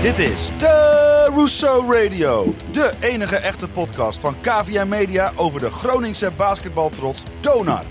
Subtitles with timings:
[0.00, 2.54] Dit is de Rousseau Radio.
[2.72, 7.84] De enige echte podcast van KVM Media over de Groningse basketbaltrots Donar.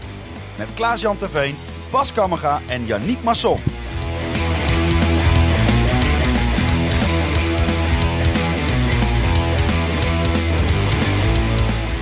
[0.57, 1.55] Met Klaas-Jan Terveen,
[1.91, 3.59] Bas Kammerga en Yannick Masson.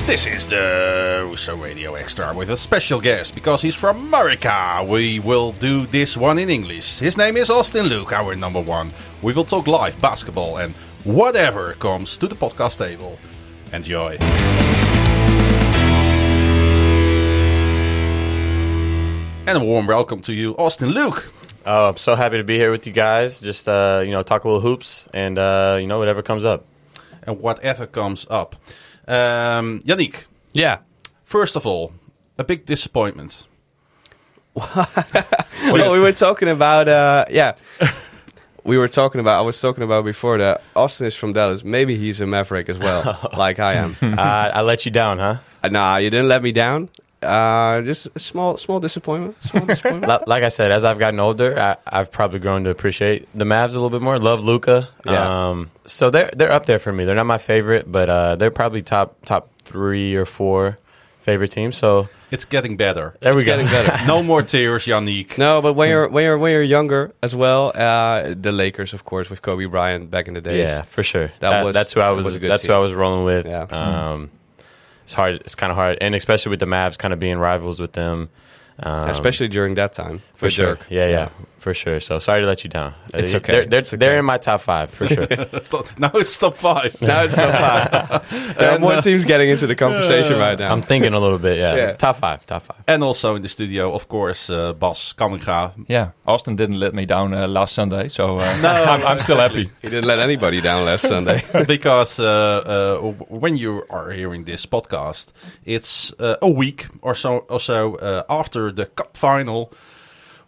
[0.07, 4.81] This is the Russo Radio Extra with a special guest because he's from America.
[4.87, 6.99] We will do this one in English.
[6.99, 8.93] His name is Austin Luke, our number one.
[9.21, 13.19] We will talk live basketball and whatever comes to the podcast table.
[13.73, 14.15] Enjoy.
[19.45, 21.33] And a warm welcome to you, Austin Luke.
[21.65, 23.41] Oh, I'm so happy to be here with you guys.
[23.41, 26.63] Just uh, you know, talk a little hoops and uh, you know whatever comes up.
[27.23, 28.55] And whatever comes up.
[29.07, 30.79] Um, Yannick, Yeah.
[31.23, 31.93] first of all,
[32.37, 33.47] a big disappointment.
[34.55, 37.55] well, we were talking about uh, yeah.
[38.63, 39.39] We were talking about.
[39.39, 41.63] I was talking about before that Austin is from Dallas.
[41.63, 43.95] Maybe he's a Maverick as well, like I am.
[44.01, 45.37] uh, I let you down, huh?
[45.63, 46.89] Uh, nah, you didn't let me down.
[47.21, 49.41] Uh, just a small, small disappointment.
[49.41, 50.07] Small disappointment.
[50.07, 53.45] Li- Like I said, as I've gotten older, I, I've probably grown to appreciate the
[53.45, 54.19] Mavs a little bit more.
[54.19, 54.87] Love Luka.
[55.05, 55.49] Yeah.
[55.49, 57.05] Um, so they're they're up there for me.
[57.05, 60.77] They're not my favorite, but uh, they're probably top top three or four
[61.21, 61.75] favorite teams.
[61.75, 63.15] So It's getting better.
[63.19, 63.51] there we It's go.
[63.57, 64.05] getting better.
[64.07, 65.37] no more tears, Yannick.
[65.37, 69.05] no, but when you're when you're when you're younger as well, uh, the Lakers, of
[69.05, 70.67] course, with Kobe Bryant back in the days.
[70.69, 71.27] Yeah, for sure.
[71.39, 72.25] That That was- that's who I was.
[72.25, 72.69] was a good that's team.
[72.71, 73.45] who I was rolling with.
[73.47, 73.63] Yeah.
[73.63, 74.29] Um,
[75.07, 75.35] it's hard.
[75.35, 78.27] It's kind of hard, and especially with the Mavs, kind of being rivals with them.
[78.79, 80.75] Um, especially during that time for with sure.
[80.75, 80.85] Dirk.
[80.89, 81.99] Yeah, yeah, for sure.
[81.99, 82.93] So sorry to let you down.
[83.13, 83.51] It's Uh, okay.
[83.53, 83.97] They're they're, It's okay.
[83.97, 85.27] they're in my top five for sure.
[85.97, 87.01] now it's top five.
[87.01, 88.57] Now it's top five.
[88.59, 90.71] and, one more teams getting into the conversation right now.
[90.71, 91.57] I'm thinking a little bit.
[91.57, 91.75] Yeah.
[91.75, 91.91] Yeah.
[91.93, 92.45] top five.
[92.45, 92.77] Top five.
[92.87, 95.73] And also in the studio, of course, uh, Bas Kamminga.
[95.87, 96.11] Yeah.
[96.25, 99.69] Austin didn't let me down uh, last Sunday, so uh, I'm, I'm still happy.
[99.81, 101.43] he didn't let anybody down last Sunday.
[101.67, 105.31] because uh, uh, when you are hearing this podcast,
[105.65, 109.71] it's uh, a week or so, or so uh, after the cup final.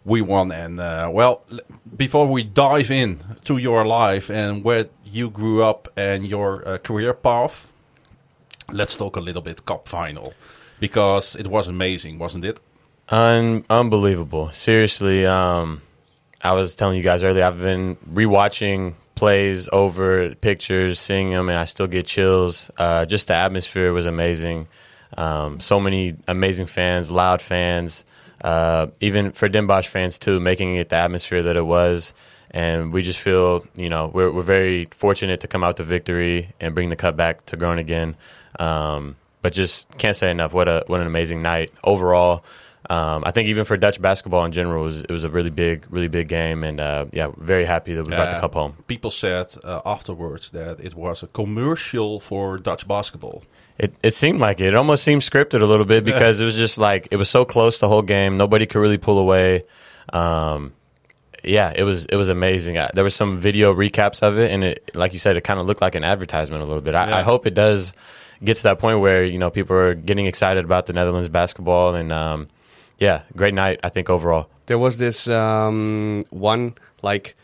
[0.04, 1.42] We won, and uh, well,
[1.94, 6.78] before we dive in to your life and where you grew up and your uh,
[6.78, 7.70] career path,
[8.72, 10.32] let's talk a little bit cup final
[10.78, 12.60] because it was amazing, wasn't it?
[13.10, 14.50] Un- unbelievable.
[14.52, 15.82] Seriously, um,
[16.42, 17.44] I was telling you guys earlier.
[17.44, 22.70] I've been rewatching plays over pictures, seeing them, and I still get chills.
[22.78, 24.66] Uh, just the atmosphere was amazing.
[25.16, 28.04] Um, so many amazing fans, loud fans,
[28.40, 32.12] uh, even for Den fans too, making it the atmosphere that it was.
[32.52, 36.52] And we just feel, you know, we're we're very fortunate to come out to victory
[36.58, 38.16] and bring the cup back to Groningen.
[38.58, 40.52] Um, but just can't say enough.
[40.52, 42.42] What a what an amazing night overall.
[42.88, 45.50] Um, I think even for Dutch basketball in general, it was, it was a really
[45.50, 48.54] big, really big game, and uh, yeah, very happy that we brought the Uh, cup
[48.54, 48.74] home.
[48.88, 53.44] People said uh, afterwards that it was a commercial for Dutch basketball.
[53.80, 54.66] It it seemed like it.
[54.66, 57.46] It almost seemed scripted a little bit because it was just like it was so
[57.46, 58.36] close the whole game.
[58.36, 59.64] Nobody could really pull away.
[60.12, 60.74] Um,
[61.42, 62.76] yeah, it was it was amazing.
[62.76, 65.58] I, there was some video recaps of it, and it, like you said, it kind
[65.58, 66.94] of looked like an advertisement a little bit.
[66.94, 67.16] I, Yeah.
[67.16, 67.94] I hope it does
[68.44, 71.94] get to that point where you know people are getting excited about the Netherlands basketball,
[71.94, 72.48] and um,
[72.98, 73.80] yeah, great night.
[73.82, 74.50] I think overall.
[74.66, 77.34] there was this um, one like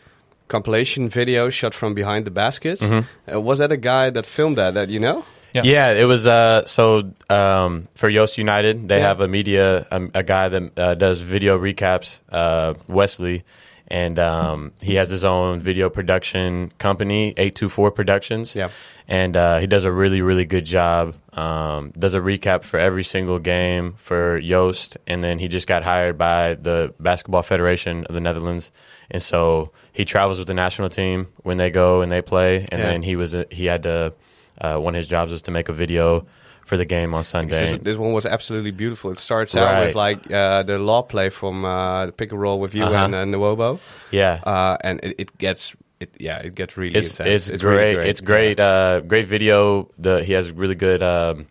[0.49, 2.83] compilation video shot from behind the baskets.
[2.83, 4.75] Uh, was that a guy that filmed that?
[4.75, 5.25] That you know?
[5.53, 5.61] Yeah.
[5.63, 6.27] Yeah, it was.
[6.27, 9.07] Uh, so um, for Yoast United, they Yeah.
[9.07, 13.43] have a media um, a guy that uh, does video recaps, uh, Wesley,
[13.87, 18.55] and um, he has his own video production company, Eight Two Four Productions.
[18.55, 18.69] Yeah.
[19.09, 21.15] and uh, he does a really really good job.
[21.33, 25.81] Um, does a recap for every single game for Yoast, and then he just got
[25.83, 28.71] hired by the Basketball Federation of the Netherlands,
[29.09, 32.79] and so he travels with the national team when they go and they play, and
[32.81, 32.87] Yeah.
[32.91, 34.13] then he was a, he had to
[34.61, 36.25] uh, one of his jobs was to make a video
[36.65, 37.71] for the game on Sunday.
[37.77, 39.09] This, this one was absolutely beautiful.
[39.11, 42.59] It starts out with like uh, the law play from uh, the pick and roll
[42.59, 43.05] with you Uh-huh.
[43.05, 43.79] and uh, Nwobo,
[44.11, 47.49] yeah, uh, and it, it gets it yeah it gets really it's intense.
[47.49, 48.07] it's, really great.
[48.09, 48.59] It's great.
[48.59, 49.89] Uh, great video.
[49.97, 51.47] The he has really good um,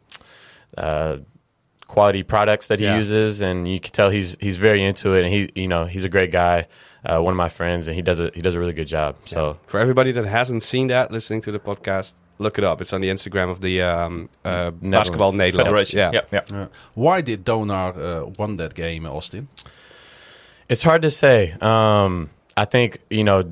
[0.76, 1.18] uh,
[1.86, 2.96] quality products that he Yeah.
[2.96, 5.24] uses, and you can tell he's he's very into it.
[5.24, 6.66] And he you know he's a great guy.
[7.04, 9.16] Uh, one of my friends, and he does a he does a really good job.
[9.24, 12.80] So For everybody that hasn't seen that, listening to the podcast, look it up.
[12.80, 15.56] It's on the Instagram of the um, uh, Basketball Nederland.
[15.56, 15.98] Federation.
[15.98, 16.10] Yeah.
[16.12, 16.40] yeah.
[16.50, 16.56] yeah.
[16.56, 19.48] Uh, why did Donar uh, won that game, Austin?
[20.68, 21.52] It's hard to say.
[21.60, 23.44] Um, I think you know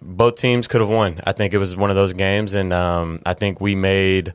[0.00, 1.20] both teams could have won.
[1.24, 4.34] I think it was one of those games, and um, I think we made.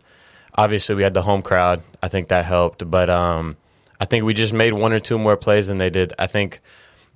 [0.56, 1.82] Obviously, we had the home crowd.
[2.02, 3.58] I think that helped, but um,
[4.00, 6.14] I think we just made one or two more plays than they did.
[6.20, 6.62] I think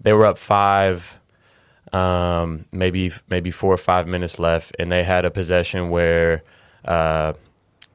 [0.02, 1.20] they were up five.
[1.94, 6.44] Um, maybe maybe four or five minutes left, and they had a possession where
[6.86, 7.34] uh,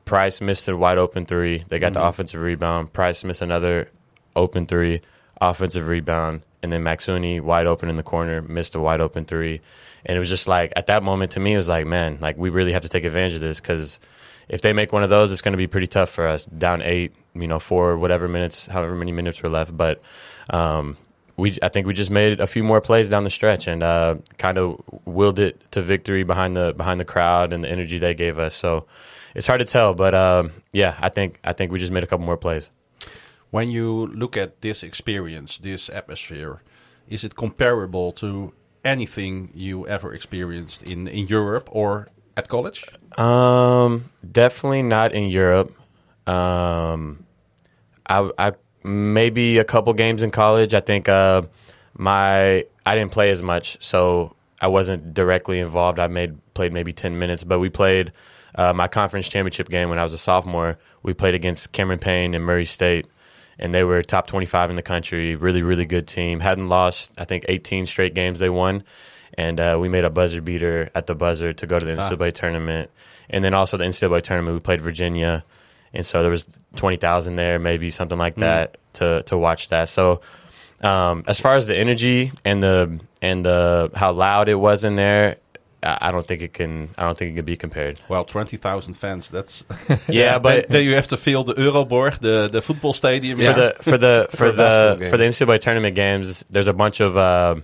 [0.04, 1.64] Price missed a wide open three.
[1.68, 2.92] They got the offensive rebound.
[2.92, 3.88] Price missed another
[4.34, 5.00] open three,
[5.40, 9.60] offensive rebound, and then Maxuni wide open in the corner missed a wide open three,
[10.04, 12.36] and it was just like at that moment to me it was like man like
[12.36, 14.00] we really have to take advantage of this because
[14.48, 16.82] if they make one of those it's going to be pretty tough for us down
[16.82, 20.02] eight you know four whatever minutes however many minutes were left but
[20.50, 20.96] um,
[21.37, 24.17] we I think we just made a few more plays down the stretch and uh,
[24.38, 28.14] kind of willed it to victory behind the behind the crowd and the energy they
[28.14, 28.87] gave us so
[29.34, 32.06] it's hard to tell but um, yeah I think I think we just made a
[32.06, 32.70] couple more plays.
[33.50, 36.62] When you look at this experience, this atmosphere,
[37.06, 42.84] is it comparable to anything you ever experienced in, in Europe or at college?
[43.19, 45.70] Um, definitely not in Europe.
[46.26, 47.26] Um,
[48.06, 48.52] I, I
[48.84, 50.75] maybe a couple games in college.
[50.75, 51.43] I think uh,
[51.96, 55.99] my I didn't play as much, so I wasn't directly involved.
[55.99, 58.12] I made played maybe ten minutes, but we played
[58.55, 60.79] uh, my conference championship game when I was a sophomore.
[61.02, 63.06] We played against Cameron Payne and Murray State,
[63.58, 65.37] and they were top twenty five in the country.
[65.37, 66.40] Really, really good team.
[66.40, 68.84] Hadn't lost I think eighteen straight games they won,
[69.34, 72.34] and uh, we made a buzzer beater at the buzzer to go to the NCAA
[72.34, 72.90] tournament,
[73.31, 75.44] and then also the NCAA tournament we played Virginia,
[75.94, 76.46] and so there was
[76.76, 79.88] twenty thousand there, maybe something like that to to watch that.
[79.88, 80.20] So
[80.82, 84.96] um, as far as the energy and the and the how loud it was in
[84.96, 85.36] there,
[85.82, 86.90] I don't think it can.
[86.96, 88.00] I don't think it can be compared.
[88.08, 89.64] Well, 20,000 fans, that's...
[90.08, 93.40] Yeah, but then you have to fill the Euroborg, the, the football stadium.
[93.40, 93.52] yeah.
[93.52, 97.00] for the for the for, basketball the for the NCAA tournament games, there's a bunch
[97.00, 97.16] of.
[97.16, 97.56] Uh,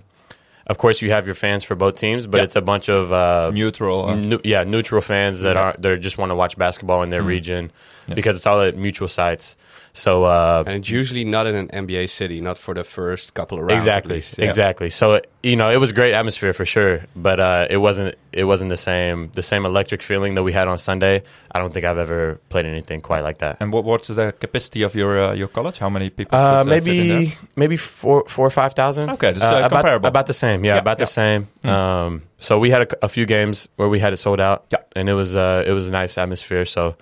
[0.67, 2.43] of course, you have your fans for both teams, but Yeah.
[2.43, 4.05] it's a bunch of uh, Neutral.
[4.05, 5.61] Uh, nu- yeah neutral fans that Yeah.
[5.61, 7.71] are they just want to watch basketball in their region
[8.09, 8.15] Yeah.
[8.15, 9.55] because it's all at mutual sites.
[9.91, 13.57] So uh, And it's usually not in an NBA city, not for the first couple
[13.57, 13.73] of rounds.
[13.73, 14.37] at exactly, least.
[14.37, 14.45] Yeah.
[14.45, 14.89] exactly.
[14.91, 18.69] So you know, it was great atmosphere for sure, but uh, it wasn't it wasn't
[18.69, 21.23] the same the same electric feeling that we had on Sunday.
[21.51, 23.57] I don't think I've ever played anything quite like that.
[23.61, 25.79] and what, what's the capacity of your uh, your college?
[25.79, 26.37] How many people?
[26.37, 27.19] Uh, could, uh, fit in there?
[27.19, 29.09] maybe maybe four four or five thousand.
[29.09, 30.07] Okay, that's, uh, about, comparable.
[30.07, 31.19] About the same, yeah, Yeah, about the yeah.
[31.21, 31.47] same.
[31.63, 34.79] Um, so we had a, a few games where we had it sold out, Yeah.
[34.95, 36.63] and it was uh, it was a nice atmosphere.
[36.65, 36.95] So,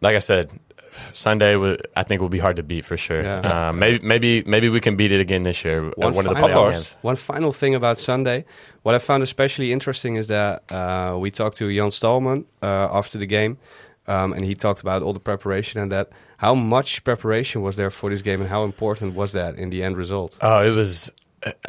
[0.00, 0.50] like I said,
[1.12, 1.56] Sunday
[1.96, 3.22] I think will be hard to beat for sure.
[3.22, 3.68] Yeah.
[3.68, 5.82] Uh, maybe maybe maybe we can beat it again this year.
[5.96, 6.74] One one of the final- Of course.
[6.76, 6.96] games.
[7.02, 8.44] One final thing about Sunday.
[8.82, 13.18] What I found especially interesting is that uh, we talked to Jan Stalman uh, after
[13.18, 13.58] the game,
[14.06, 16.10] um, and he talked about all the preparation and that.
[16.38, 19.82] How much preparation was there for this game, and how important was that in the
[19.82, 20.38] end result?
[20.40, 21.12] Oh, it was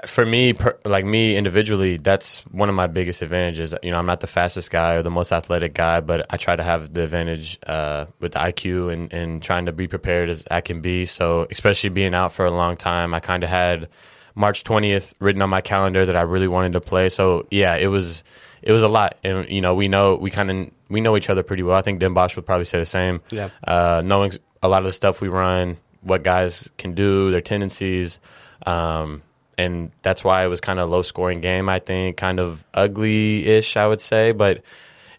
[0.05, 1.97] for me, per, like me individually.
[1.97, 3.73] That's one of my biggest advantages.
[3.83, 6.55] You know, I'm not the fastest guy or the most athletic guy, but I try
[6.55, 10.43] to have the advantage uh, with the IQ and, and trying to be prepared as
[10.51, 11.05] I can be.
[11.05, 13.89] So, especially being out for a long time, I kind of had
[14.35, 17.09] March 20th written on my calendar that I really wanted to play.
[17.09, 18.23] So, yeah, it was
[18.61, 21.29] it was a lot, and you know, we know we kind of we know each
[21.29, 21.77] other pretty well.
[21.77, 23.21] I think Den Bosch would probably say the same.
[23.31, 23.49] Yeah.
[23.63, 28.19] Uh, knowing a lot of the stuff we run, what guys can do, their tendencies,
[28.65, 29.23] um,
[29.57, 31.69] and that's why it was kind of a low scoring game.
[31.69, 34.63] I think kind of ugly ish, I would say, but.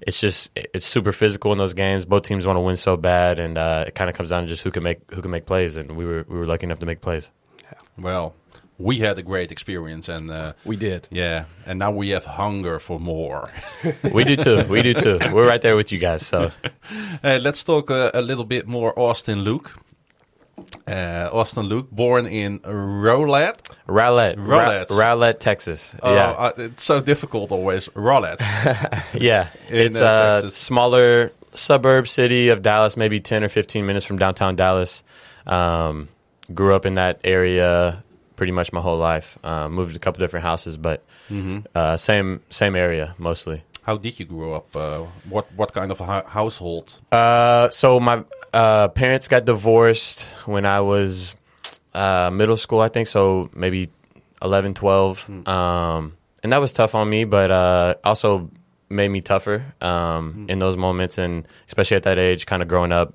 [0.04, 2.04] It's just it's super physical in those games.
[2.04, 4.48] Both teams want to win so bad, and uh, it kind of comes down to
[4.48, 5.76] just who can make who can make plays.
[5.76, 7.30] And we were we were lucky enough to make plays.
[7.96, 8.34] Well,
[8.78, 10.28] we had a great experience and...
[10.30, 11.06] Uh, We did.
[11.10, 13.50] yeah, and now we have hunger for more.
[14.12, 14.64] We do too.
[14.64, 15.18] We do too.
[15.32, 16.26] We're right there with you guys.
[16.26, 16.50] So
[17.22, 19.78] Uh, let's talk uh, a little bit more Austin Luke.
[20.86, 23.56] Uh, Austin Luke, born in Rowlett.
[23.86, 24.88] Rowlett, Rowlett.
[24.90, 25.94] Rowlett, Texas.
[26.02, 27.88] Oh, yeah, uh, it's so difficult always.
[27.94, 28.40] Rowlett.
[29.14, 29.48] yeah.
[29.68, 30.56] in, It's uh, a Texas.
[30.58, 35.02] smaller suburb city of Dallas, maybe ten or fifteen minutes from downtown Dallas.
[35.46, 36.08] Um,
[36.52, 38.02] grew up in that area
[38.36, 39.38] pretty much my whole life.
[39.44, 41.60] Uh, moved to a couple different houses, but Mm-hmm.
[41.74, 43.62] uh, same same area mostly.
[43.82, 44.76] How did you grow up?
[44.76, 47.00] Uh, what what kind of a household?
[47.10, 51.36] Uh, so my uh, parents got divorced when I was
[51.94, 53.08] uh, middle school, I think.
[53.08, 53.90] So maybe
[54.42, 55.48] 11, 12.
[55.48, 58.50] Um, and that was tough on me, but uh, also
[58.88, 62.92] made me tougher um, in those moments, and especially at that age, kind of growing
[62.92, 63.14] up.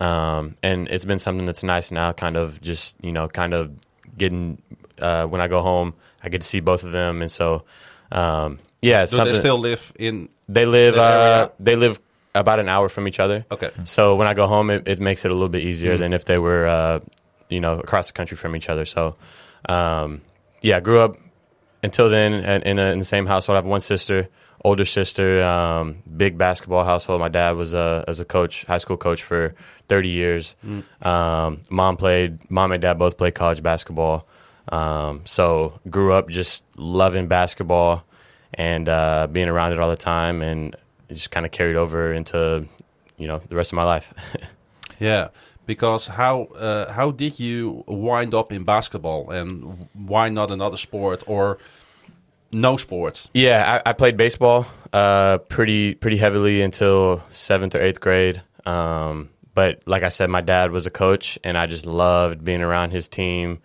[0.00, 3.70] Um, and it's been something that's nice now, kind of just you know, kind of
[4.16, 4.60] getting
[4.98, 7.64] uh, when I go home, I get to see both of them, and so
[8.10, 10.28] um, yeah, Do they something- still live in?
[10.48, 10.94] they live.
[10.94, 11.44] The area?
[11.44, 11.98] Uh, they live
[12.34, 13.44] about an hour from each other.
[13.50, 13.70] Okay.
[13.84, 16.00] So when I go home, it, it makes it a little bit easier Mm-hmm.
[16.02, 17.00] than if they were, uh,
[17.48, 18.84] you know, across the country from each other.
[18.84, 19.16] So,
[19.68, 20.20] um,
[20.62, 21.16] yeah, I grew up
[21.82, 23.56] until then in, in, a, in the same household.
[23.56, 24.28] I have one sister,
[24.64, 27.20] older sister, um, big basketball household.
[27.20, 29.54] My dad was a as a coach, high school coach for
[29.88, 30.54] thirty years.
[30.64, 30.84] Mm.
[31.06, 32.50] Um, mom played.
[32.50, 34.26] Mom and dad both played college basketball.
[34.68, 38.04] Um, so grew up just loving basketball
[38.54, 40.74] and uh, being around it all the time, and
[41.08, 42.66] it just kind of carried over into
[43.16, 44.12] you know the rest of my life.
[45.00, 45.28] Yeah,
[45.66, 51.24] because how uh, how did you wind up in basketball, and why not another sport
[51.26, 51.58] or
[52.52, 53.28] no sports?
[53.34, 58.42] Yeah, I, I played baseball uh, pretty pretty heavily until seventh or eighth grade.
[58.64, 62.62] Um, but like I said, my dad was a coach, and I just loved being
[62.62, 63.58] around his team.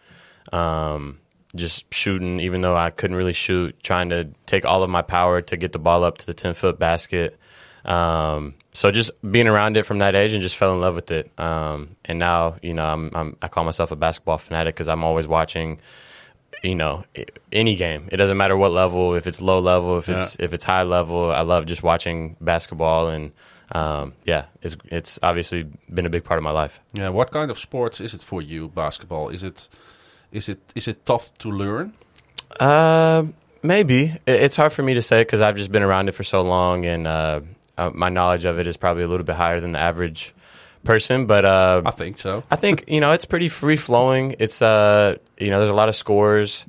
[0.52, 1.20] Um,
[1.56, 5.42] just shooting, even though I couldn't really shoot, trying to take all of my power
[5.42, 7.38] to get the ball up to the ten foot basket.
[7.86, 11.10] Um, so just being around it from that age and just fell in love with
[11.10, 11.32] it.
[11.40, 15.04] Um, and now, you know, I'm, I'm, i call myself a basketball fanatic because I'm
[15.06, 15.80] always watching,
[16.64, 17.06] you know,
[17.52, 18.10] any game.
[18.12, 21.32] It doesn't matter what level, if it's low level, if it's if it's high level.
[21.32, 23.32] I love just watching basketball and.
[23.70, 25.64] Um, yeah, it's it's obviously
[25.94, 26.80] been a big part of my life.
[26.94, 28.70] Yeah, what kind of sports is it for you?
[28.70, 29.68] Basketball is it
[30.32, 31.94] is it is it tough to learn?
[32.60, 33.26] Uh,
[33.64, 36.42] maybe it's hard for me to say because I've just been around it for so
[36.42, 37.42] long, and uh,
[37.78, 40.34] uh, my knowledge of it is probably a little bit higher than the average
[40.84, 41.26] person.
[41.26, 42.44] But uh, I think so.
[42.50, 44.36] I think you know it's pretty free flowing.
[44.40, 46.66] It's uh, you know, there's a lot of scores.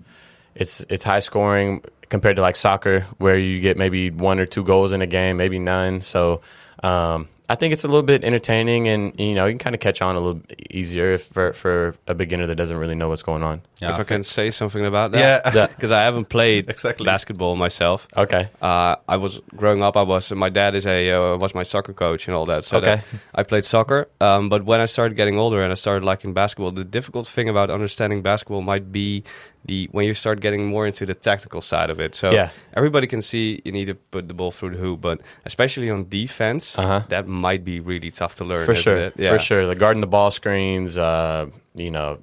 [0.54, 4.64] It's it's high scoring compared to like soccer, where you get maybe one or two
[4.64, 6.00] goals in a game, maybe none.
[6.00, 6.40] So
[6.82, 9.80] um, I think it's a little bit entertaining, and you know you can kind of
[9.80, 13.22] catch on a little easier if for for a beginner that doesn't really know what's
[13.22, 13.62] going on.
[13.80, 17.06] Yeah, if I, I can say something about that, yeah, because I haven't played exactly.
[17.06, 18.06] basketball myself.
[18.14, 19.96] Okay, uh, I was growing up.
[19.96, 22.64] I was my dad is a uh, was my soccer coach and all that.
[22.64, 24.08] So okay, that I played soccer.
[24.20, 27.48] Um, but when I started getting older and I started liking basketball, the difficult thing
[27.48, 29.24] about understanding basketball might be
[29.68, 32.14] the when you start getting more into the tactical side of it.
[32.14, 32.50] So yeah.
[32.74, 36.08] everybody can see you need to put the ball through the hoop, but especially on
[36.08, 37.04] defense, uh-huh.
[37.08, 38.66] that might be really tough to learn.
[38.66, 39.30] For sure, yeah.
[39.30, 39.66] for sure.
[39.66, 42.18] Like guarding the ball screens, uh, you know,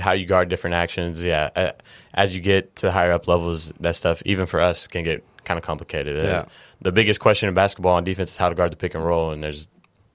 [0.00, 1.22] how you guard different actions.
[1.22, 1.72] Yeah, uh,
[2.14, 5.56] as you get to higher up levels, that stuff even for us can get kind
[5.56, 6.22] of complicated.
[6.24, 6.46] Yeah.
[6.82, 9.30] the biggest question in basketball on defense is how to guard the pick and roll,
[9.30, 9.68] and there's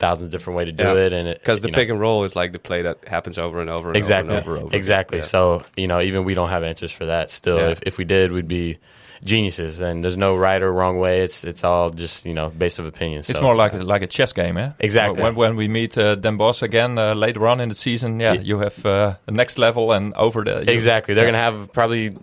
[0.04, 1.06] thousands of different ways to do yeah.
[1.06, 3.62] it, and because the know, pick and roll is like the play that happens over
[3.62, 3.88] and over.
[3.88, 5.20] And exactly, over and over, over exactly.
[5.20, 5.24] Yeah.
[5.24, 7.32] So you know, even we don't have answers for that.
[7.32, 7.70] Still, yeah.
[7.70, 8.80] if if we did, we'd be
[9.24, 11.22] geniuses, and there's no right or wrong way.
[11.22, 14.08] It's it's all just you know based of opinions It's more like a, like a
[14.08, 14.72] chess game, eh?
[14.80, 15.24] Exactly.
[15.24, 18.34] When when we meet uh, Den Bosch again uh, later on in the season, yeah,
[18.34, 21.14] you have uh, the next level and over the exactly.
[21.14, 22.18] They're gonna have probably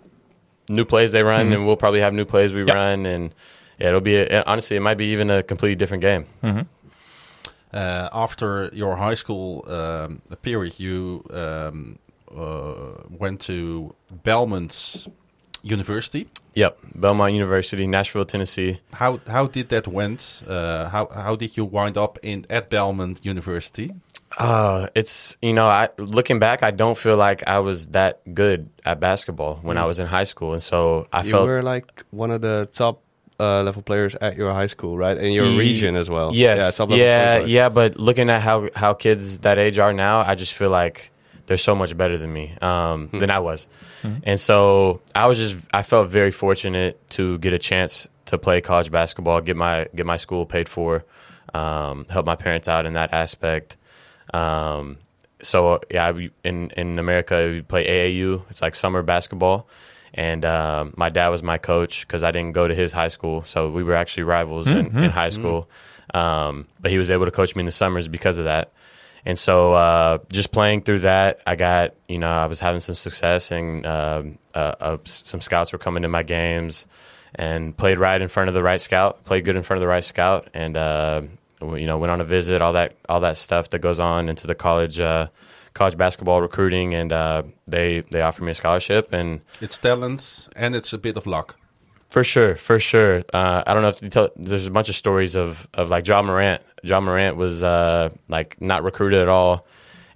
[0.69, 1.53] new plays they run, mm-hmm.
[1.53, 2.75] and we'll probably have new plays we yep.
[2.75, 3.33] run, and
[3.79, 6.25] yeah, it'll be a, honestly it might be even a completely different game.
[6.43, 6.61] Mm-hmm.
[7.73, 11.97] Uh, after your high school um, period, you um,
[12.35, 15.07] uh, went to Belmont
[15.63, 16.27] University.
[16.55, 18.79] Yep, Belmont University, Nashville, Tennessee.
[18.93, 20.41] How how did that went?
[20.47, 23.91] Uh, how how did you wind up in at Belmont University?
[24.37, 28.69] Uh, it's you know, I looking back, I don't feel like I was that good
[28.85, 29.81] at basketball when mm.
[29.81, 32.69] I was in high school, and so I you felt were like one of the
[32.71, 33.01] top
[33.41, 35.17] uh, level players at your high school, right?
[35.17, 36.33] In your region as well.
[36.33, 36.79] Yes.
[36.79, 40.53] Yeah, yeah, yeah, But looking at how how kids that age are now, I just
[40.53, 41.11] feel like
[41.47, 43.17] they're so much better than me um, hmm.
[43.17, 43.67] than I was,
[44.03, 44.17] hmm.
[44.23, 48.61] and so I was just I felt very fortunate to get a chance to play
[48.61, 51.03] college basketball, get my get my school paid for,
[51.53, 53.77] um, help my parents out in that aspect.
[54.33, 54.99] Um,
[55.41, 58.43] so yeah, in in America we play AAU.
[58.51, 59.67] It's like summer basketball
[60.13, 63.43] and um, my dad was my coach because I didn't go to his high school,
[63.43, 64.97] so we were actually rivals mm-hmm.
[64.97, 65.69] in, in, high school.
[66.13, 66.17] Mm-hmm.
[66.17, 68.73] Um, but he was able to coach me in the summers because of that.
[69.25, 72.95] And so, uh, just playing through that, I got you know I was having some
[72.95, 76.87] success, and um, uh, uh, some scouts were coming to my games,
[77.35, 79.87] and played right in front of the right scout, played good in front of the
[79.87, 81.21] right scout, and uh,
[81.61, 84.47] you know went on a visit, all that all that stuff that goes on into
[84.47, 85.27] the college uh,
[85.73, 89.13] college basketball recruiting, and uh, they they offered me a scholarship.
[89.13, 91.57] And it's talent and it's a bit of luck.
[92.09, 93.23] For sure, for sure.
[93.33, 94.29] Uh, I don't know if you tell.
[94.35, 96.61] There's a bunch of stories of of like Ja Morant.
[96.83, 99.65] Ja Morant was uh, like not recruited at all,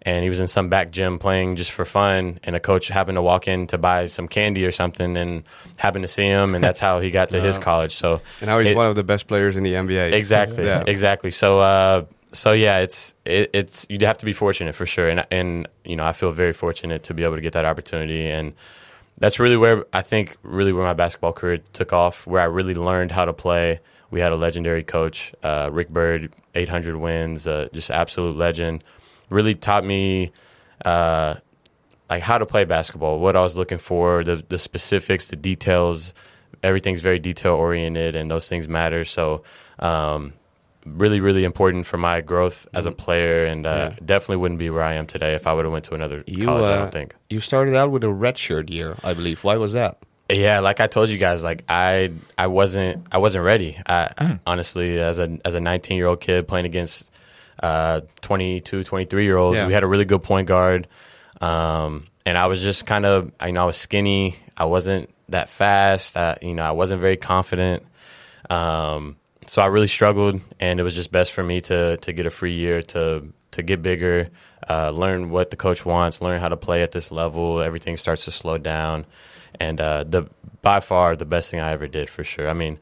[0.01, 2.39] and he was in some back gym playing just for fun.
[2.43, 5.43] And a coach happened to walk in to buy some candy or something, and
[5.77, 7.95] happened to see him, and that's how he got to his college.
[7.95, 10.11] So and now he's it, one of the best players in the NBA.
[10.11, 10.83] Exactly, yeah.
[10.85, 11.31] exactly.
[11.31, 12.03] So uh,
[12.35, 15.95] so yeah, it's it, it's you'd have to be fortunate for sure, and and you
[15.95, 18.53] know I feel very fortunate to be able to get that opportunity, and
[19.17, 22.75] that's really where I think really where my basketball career took off, where I really
[22.75, 23.79] learned how to play.
[24.11, 28.83] We had a legendary coach, uh, Rick Byrd, 800 wins, uh, just absolute legend.
[29.29, 30.31] Really taught me
[30.85, 31.35] uh,
[32.09, 36.13] like how to play basketball, what I was looking for, the the specifics, the details.
[36.63, 39.05] Everything's very detail oriented, and those things matter.
[39.05, 39.43] So.
[39.79, 40.33] Um,
[40.85, 44.05] really, really important for my growth as a player, and uh, Yeah.
[44.05, 46.45] definitely wouldn't be where I am today if I would have went to another You,
[46.45, 46.63] college.
[46.69, 47.15] I uh, don't think.
[47.29, 49.43] You started out with a redshirt year, I believe.
[49.43, 49.97] Why was that?
[50.29, 53.77] Yeah, like I told you guys, like I I wasn't I wasn't ready.
[53.85, 57.11] I, honestly, as a as a 19 year old kid playing against
[57.61, 59.67] uh 22, 23 year olds, Yeah.
[59.67, 60.87] we had a really good point guard,
[61.41, 64.35] um, and I was just kind of you know I was skinny.
[64.57, 66.17] I wasn't that fast.
[66.17, 67.83] I, you know, I wasn't very confident.
[68.49, 72.25] Um, so I really struggled, and it was just best for me to to get
[72.25, 74.29] a free year to to get bigger,
[74.69, 77.61] uh, learn what the coach wants, learn how to play at this level.
[77.61, 79.05] Everything starts to slow down,
[79.59, 80.27] and uh, the
[80.61, 82.49] by far the best thing I ever did for sure.
[82.49, 82.79] I mean,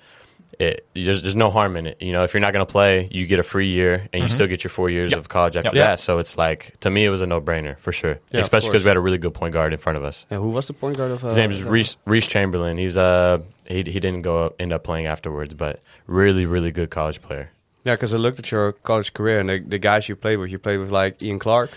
[0.59, 2.01] it, there's there's no harm in it.
[2.01, 4.29] You know, if you're not going to play, you get a free year, and you
[4.29, 5.19] still get your four years Yep.
[5.19, 5.85] of college after Yep.
[5.85, 5.99] that.
[5.99, 8.83] So it's like to me, it was a no brainer for sure, Yeah, especially because
[8.83, 10.25] we had a really good point guard in front of us.
[10.31, 11.23] Yeah, who was the point guard of?
[11.23, 12.77] Uh, His name is Reece, Reece Chamberlain.
[12.77, 16.89] He's uh he he didn't go up, end up playing afterwards, but really really good
[16.89, 17.49] college player.
[17.85, 20.49] Yeah, because I looked at your college career and the, the guys you played with.
[20.51, 21.69] You played with like Ian Clark.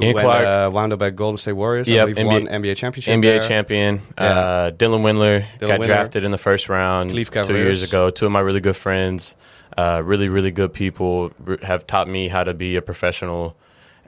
[0.00, 0.46] Ian went, Clark.
[0.46, 1.86] uh, wound up at Golden State Warriors.
[1.86, 3.14] Believe NBA won NBA championship.
[3.14, 3.40] NBA there.
[3.40, 4.00] champion.
[4.18, 4.24] Yeah.
[4.24, 5.86] Uh, Dylan Windler Dylan got Windler.
[5.86, 8.10] drafted in the first round two years ago.
[8.10, 9.36] Two of my really good friends,
[9.76, 11.32] uh, really really good people,
[11.62, 13.56] have taught me how to be a professional.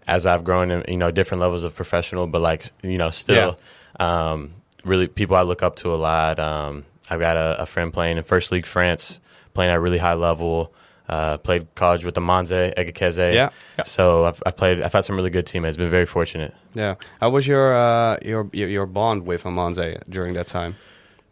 [0.07, 3.57] As I've grown in you know different levels of professional, but like you know still,
[4.01, 4.53] um,
[4.85, 6.41] really people I look up to a lot.
[6.41, 9.21] Um, I've got a, a friend playing in first league France,
[9.55, 10.73] playing at a really high level.
[11.13, 13.35] Uh, played college with Amanze Egekeze.
[13.35, 13.51] Yeah.
[13.77, 13.85] Yeah.
[13.85, 14.81] So I've, I've played.
[14.81, 15.77] I've had some really good teammates.
[15.77, 16.55] Been very fortunate.
[16.73, 16.95] Yeah.
[17.21, 20.75] How was your uh, your your your bond with Amanze during that time?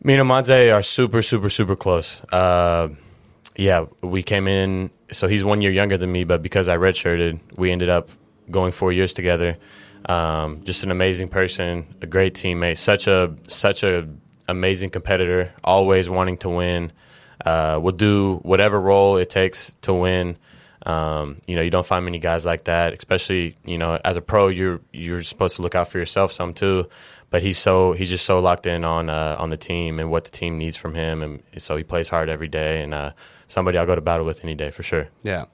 [0.05, 2.21] Me and Amanze are super, super, super close.
[2.31, 2.89] Uh,
[3.57, 4.91] yeah, we came in.
[5.13, 8.11] So he's one year younger than me, but because I redshirted, we ended up
[8.51, 9.57] going four years together.
[10.05, 14.07] Um, just an amazing person, a great teammate, such a such a
[14.47, 16.93] amazing competitor, always wanting to win.
[17.45, 20.37] Uh, will do whatever role it takes to win.
[20.85, 24.21] Um, you know, you don't find many guys like that, especially you know as a
[24.23, 26.89] pro, you're you're supposed to look out for yourself some too.
[27.29, 30.25] But he's so he's just so locked in on uh, on the team and what
[30.25, 32.83] the team needs from him, and so he plays hard every day.
[32.83, 33.13] And uh,
[33.47, 35.09] somebody I'll go to battle with any day for sure.
[35.23, 35.45] Yeah.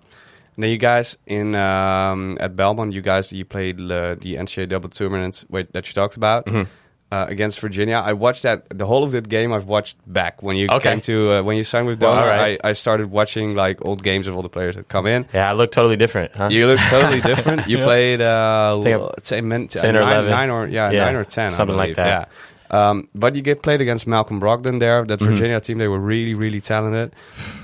[0.58, 4.88] Then you guys in um, at Belmont, you guys you played the, the NCAA double
[4.88, 6.70] tournament wait, that you talked about Mm-hmm.
[7.12, 7.96] Uh, against Virginia.
[8.04, 9.52] I watched that the whole of that game.
[9.52, 10.90] I've watched back when you Okay.
[10.90, 12.20] came to uh, when you signed with Well, Donar.
[12.22, 12.60] all right.
[12.64, 15.26] I, I started watching like old games of all the players that come in.
[15.32, 16.48] Yeah, I look totally different, huh?
[16.50, 17.66] You look totally different.
[17.68, 20.30] You played uh, l- say men- 10 or nine, 11.
[20.30, 22.28] nine or yeah, Yeah, nine or ten, something like that.
[22.28, 22.34] Yeah.
[22.70, 25.04] Um, but you get played against Malcolm Brogdon there.
[25.04, 25.26] That Mhm.
[25.26, 27.12] Virginia team, they were really, really talented.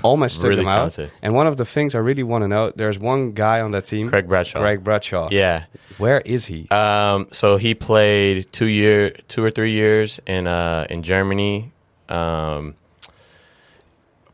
[0.01, 0.75] Almost took Really them out.
[0.75, 1.11] talented.
[1.21, 3.85] And one of the things I really want to know, there's one guy on that
[3.85, 4.59] team, Craig Bradshaw.
[4.59, 5.27] Craig Bradshaw.
[5.31, 5.63] Yeah.
[5.97, 6.67] Where is he?
[6.69, 11.71] Um, so he played two year, two or three years in uh, in Germany.
[12.09, 12.75] Um,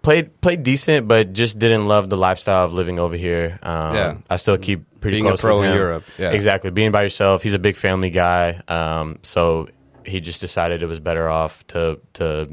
[0.02, 3.60] played played decent, but just didn't love the lifestyle of living over here.
[3.64, 4.14] Um, Yeah.
[4.30, 5.76] I still keep pretty Being a close pro with in.
[5.76, 6.32] Europe, yeah.
[6.32, 7.42] Exactly, being by yourself.
[7.44, 9.68] He's a big family guy, um, so
[10.10, 12.50] he just decided it was better off to to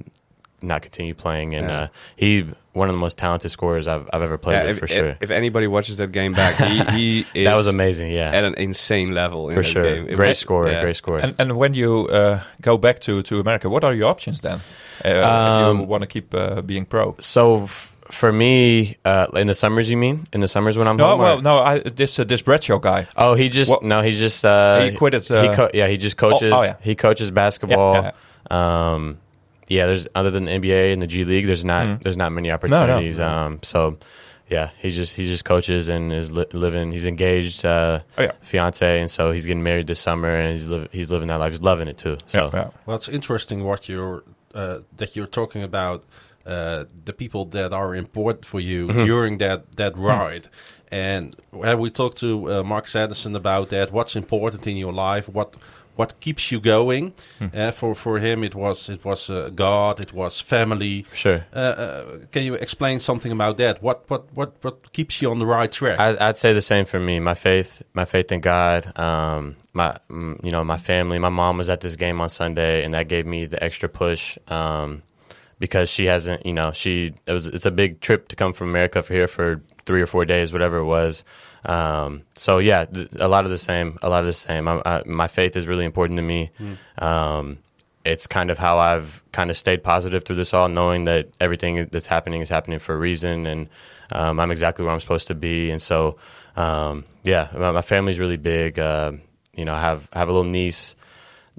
[0.62, 1.54] not continue playing.
[1.54, 1.80] And Yeah.
[1.80, 4.78] uh, he one of the most talented scorers I've I've ever played Yeah, with if,
[4.78, 5.06] for sure.
[5.08, 8.10] if, if anybody watches that game back, he, he is that was amazing.
[8.10, 9.82] Yeah, at an insane level in for that sure.
[9.82, 10.06] game.
[10.16, 10.70] Great was- scorer.
[10.70, 10.82] yeah.
[10.82, 11.18] Great scorer.
[11.20, 14.60] And and when you uh, go back to, to America, what are your options then?
[15.04, 17.16] Uh, if Um, you want to keep uh, being pro?
[17.20, 20.96] So f- for me, uh, in the summers, you mean in the summers when I'm
[20.96, 21.20] No, home?
[21.20, 21.58] or- well, no.
[21.58, 23.06] I, this uh, this Bradshaw guy.
[23.16, 25.86] Oh, he just What- no, he's just uh, He quit it, he uh, co- yeah,
[25.88, 26.52] he just coaches.
[26.54, 26.76] oh, yeah.
[26.80, 27.94] He coaches basketball.
[27.94, 28.12] Yeah,
[28.94, 29.18] Um,
[29.68, 32.02] yeah, there's other than the NBA and the G League, there's not Mm.
[32.02, 33.18] there's not many opportunities.
[33.18, 33.28] no.
[33.28, 33.98] Um, so
[34.48, 36.92] yeah, he just he just coaches and is li- living.
[36.92, 38.30] He's engaged, uh, Oh, yeah.
[38.42, 41.50] fiance, and so he's getting married this summer, and he's li- he's living that life.
[41.50, 42.18] He's loving it too.
[42.26, 42.68] So Yeah, yeah.
[42.86, 44.22] Well, it's interesting what you're
[44.54, 46.04] uh, that you're talking about
[46.46, 50.48] uh, the people that are important for you during that that ride.
[50.90, 55.28] And when we talked to uh, Mark Sanderson about that, what's important in your life,
[55.28, 55.56] what
[55.96, 57.14] what keeps you going.
[57.40, 61.06] Uh, for for him, it was it was uh, God, it was family.
[61.12, 61.44] sure.
[61.52, 63.82] Uh, uh, can you explain something about that?
[63.82, 65.98] What what what what keeps you on the right track?
[65.98, 67.18] I, I'd say the same for me.
[67.18, 68.96] My faith, my faith in God.
[68.98, 71.18] Um, my, mm, you know, my family.
[71.18, 74.38] My mom was at this game on Sunday, and that gave me the extra push.
[74.48, 75.02] Um,
[75.58, 78.68] because she hasn't, you know, she it was it's a big trip to come from
[78.68, 81.24] America for here for three or four days, whatever it was.
[81.64, 84.68] Um, so yeah, th- a lot of the same, a lot of the same.
[84.68, 86.50] I, I, my faith is really important to me.
[86.98, 87.58] Um,
[88.04, 91.88] it's kind of how I've kind of stayed positive through this all, knowing that everything
[91.90, 93.68] that's happening is happening for a reason, and
[94.12, 95.72] um, I'm exactly where I'm supposed to be.
[95.72, 96.16] And so,
[96.54, 98.78] um, yeah, my, my family's really big.
[98.78, 99.12] Uh,
[99.54, 100.94] you know, I have I have a little niece,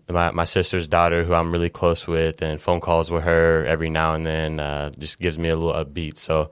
[0.10, 3.90] my my sister's daughter, who I'm really close with, and phone calls with her every
[3.90, 6.18] now and then uh, just gives me a little upbeat.
[6.18, 6.52] So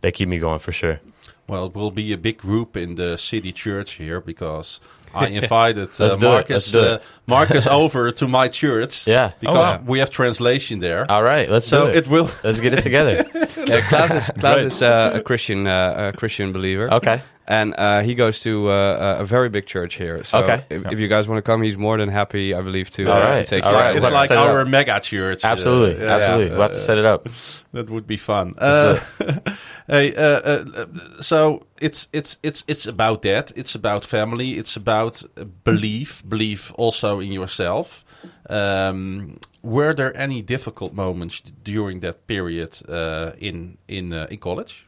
[0.00, 1.00] they keep me going for sure.
[1.46, 4.80] Well, it will be a big group in the city church here because
[5.14, 6.30] I invited uh, Let's do it.
[6.30, 6.98] Marcus uh.
[7.26, 9.06] Marcus over to my church.
[9.06, 9.32] Yeah.
[9.38, 9.82] because Oh, wow.
[9.86, 11.04] we have translation there.
[11.10, 11.96] All right, let's so it.
[11.96, 12.30] it will.
[12.42, 13.24] Let's get it together.
[13.64, 16.92] Yeah, Klaas is, Klaas is uh, a Christian uh, a Christian believer.
[16.92, 17.22] Okay.
[17.46, 20.24] And uh, he goes to uh, a very big church here.
[20.24, 20.64] So Okay.
[20.70, 23.12] if, if you guys want to come, he's more than happy, I believe, to, All
[23.12, 23.36] uh, right.
[23.36, 23.76] to take All you.
[23.78, 23.84] right.
[23.92, 24.68] guys It's We'll like set it our up.
[24.68, 25.44] mega church.
[25.44, 26.46] uh, Absolutely, yeah, absolutely.
[26.46, 27.28] yeah, we'll have to set it up.
[27.74, 28.54] That would be fun.
[28.56, 29.00] Uh,
[29.88, 30.86] hey, uh, uh,
[31.20, 33.50] so it's it's it's it's about that.
[33.56, 34.52] It's about family.
[34.58, 36.22] It's about uh, belief.
[36.28, 38.04] Belief also in yourself.
[38.48, 44.86] Um, were there any difficult moments during that period uh, in in uh, in college?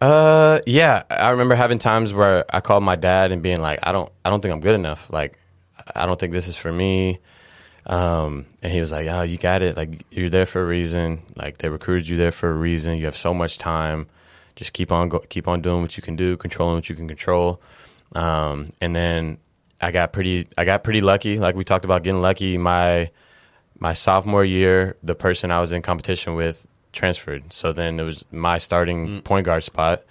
[0.00, 3.92] Uh, yeah, I remember having times where I called my dad and being like, "I
[3.92, 5.10] don't, I don't think I'm good enough.
[5.10, 5.38] Like,
[5.94, 7.18] I don't think this is for me."
[7.86, 9.76] Um, and he was like, "Oh, you got it.
[9.76, 11.22] Like, you're there for a reason.
[11.36, 12.96] Like, they recruited you there for a reason.
[12.98, 14.06] You have so much time.
[14.56, 17.08] Just keep on, go, keep on doing what you can do, controlling what you can
[17.08, 17.60] control."
[18.14, 19.38] Um, and then
[19.80, 21.38] I got pretty, I got pretty lucky.
[21.38, 22.58] Like we talked about getting lucky.
[22.58, 23.10] My
[23.78, 27.52] my sophomore year, the person I was in competition with transferred.
[27.52, 30.02] So then it was my starting point guard spot,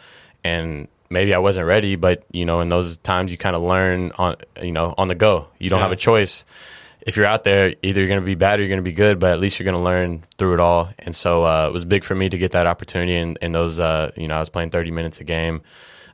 [0.44, 4.12] and maybe I wasn't ready, but you know, in those times you kind of learn
[4.18, 5.48] on you know on the go.
[5.60, 5.84] You don't Yeah.
[5.84, 6.46] have a choice.
[7.02, 8.92] If you're out there, either you're going to be bad or you're going to be
[8.94, 10.89] good, but at least you're going to learn through it all.
[11.00, 13.15] And so uh, it was big for me to get that opportunity.
[13.15, 15.62] And, and those, uh, you know, I was playing 30 minutes a game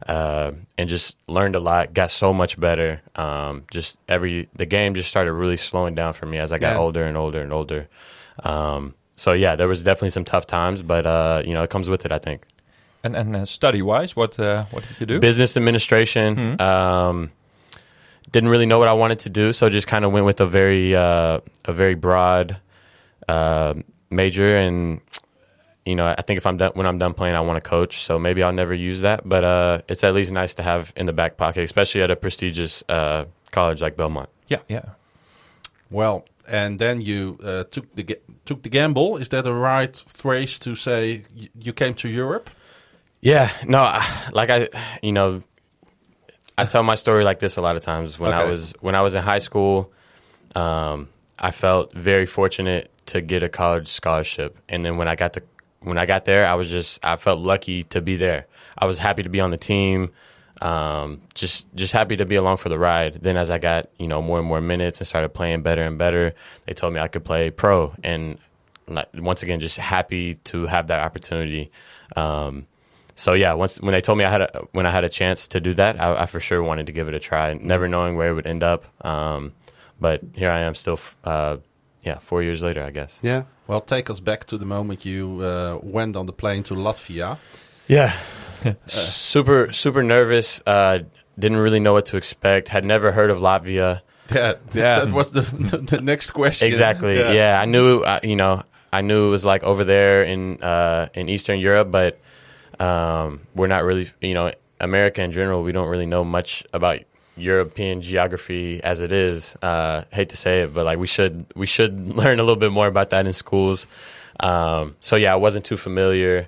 [0.06, 1.94] uh, and just learned a lot.
[1.96, 3.02] Got so much better.
[3.16, 6.74] Um, just every the game just started really slowing down for me as I got
[6.76, 6.80] Yeah.
[6.80, 7.88] older and older and older.
[8.44, 11.90] Um, so yeah, there was definitely some tough times, but uh, you know, it comes
[11.90, 12.12] with it.
[12.12, 12.44] I think
[13.04, 15.20] And and uh, study wise, what uh, what did you do?
[15.20, 16.60] business administration.
[16.62, 17.32] Um,
[18.32, 20.48] didn't really know what I wanted to do, so just kind of went with a
[20.48, 22.58] very uh, a very broad
[23.28, 23.74] uh,
[24.10, 24.58] major.
[24.58, 25.00] And
[25.86, 28.02] you know, I think if I'm done when I'm done playing, I want to coach.
[28.02, 31.06] So maybe I'll never use that, but uh, it's at least nice to have in
[31.06, 34.30] the back pocket, especially at a prestigious uh, college like Belmont.
[34.48, 34.86] yeah, yeah.
[35.92, 39.18] Well, and then you uh, took the took the gamble.
[39.18, 41.24] Is that a right phrase to say?
[41.36, 42.50] y- You came to Europe.
[43.22, 44.70] Yeah, no, I- like I,
[45.02, 45.42] you know,
[46.58, 48.18] I tell my story like this a lot of times.
[48.20, 49.92] When I was when I was in high school,
[50.56, 55.34] um, I felt very fortunate to get a college scholarship, and then when I got
[55.34, 55.42] to
[55.82, 58.46] when I got there, I was just I felt lucky to be there.
[58.78, 60.12] I was happy to be on the team,
[60.62, 63.16] um, just just happy to be along for the ride.
[63.16, 65.98] Then as I got you know more and more minutes and started playing better and
[65.98, 66.34] better,
[66.66, 68.38] they told me I could play pro, and
[69.16, 71.72] once again, just happy to have that opportunity.
[72.16, 72.68] Um,
[73.16, 75.48] so yeah, once when they told me I had a, when I had a chance
[75.50, 78.16] to do that, I, I for sure wanted to give it a try, never knowing
[78.16, 78.86] where it would end up.
[79.06, 79.54] Um,
[80.00, 81.58] but here I am, still, f- uh,
[82.04, 83.20] yeah, four years later, I guess.
[83.24, 83.44] Yeah.
[83.68, 87.38] Well, take us back to the moment you uh, went on the plane to Latvia.
[87.88, 88.14] Yeah,
[88.88, 90.62] super super nervous.
[90.66, 91.00] Uh,
[91.38, 92.70] didn't really know what to expect.
[92.70, 94.02] Had never heard of Latvia.
[94.30, 95.06] That, Yeah.
[95.06, 96.68] that was the, the, the next question.
[96.68, 97.18] Exactly.
[97.18, 97.60] Yeah.
[97.62, 98.00] I knew.
[98.02, 101.92] Uh, you know, I knew it was like over there in uh, in Eastern Europe,
[101.92, 102.20] but
[102.80, 104.10] um, we're not really.
[104.22, 107.00] You know, America in general, we don't really know much about
[107.38, 109.56] European geography as it is.
[109.62, 112.72] Uh, hate to say it, but like we should we should learn a little bit
[112.72, 113.88] more about that in schools.
[114.40, 116.48] Um, so yeah, I wasn't too familiar.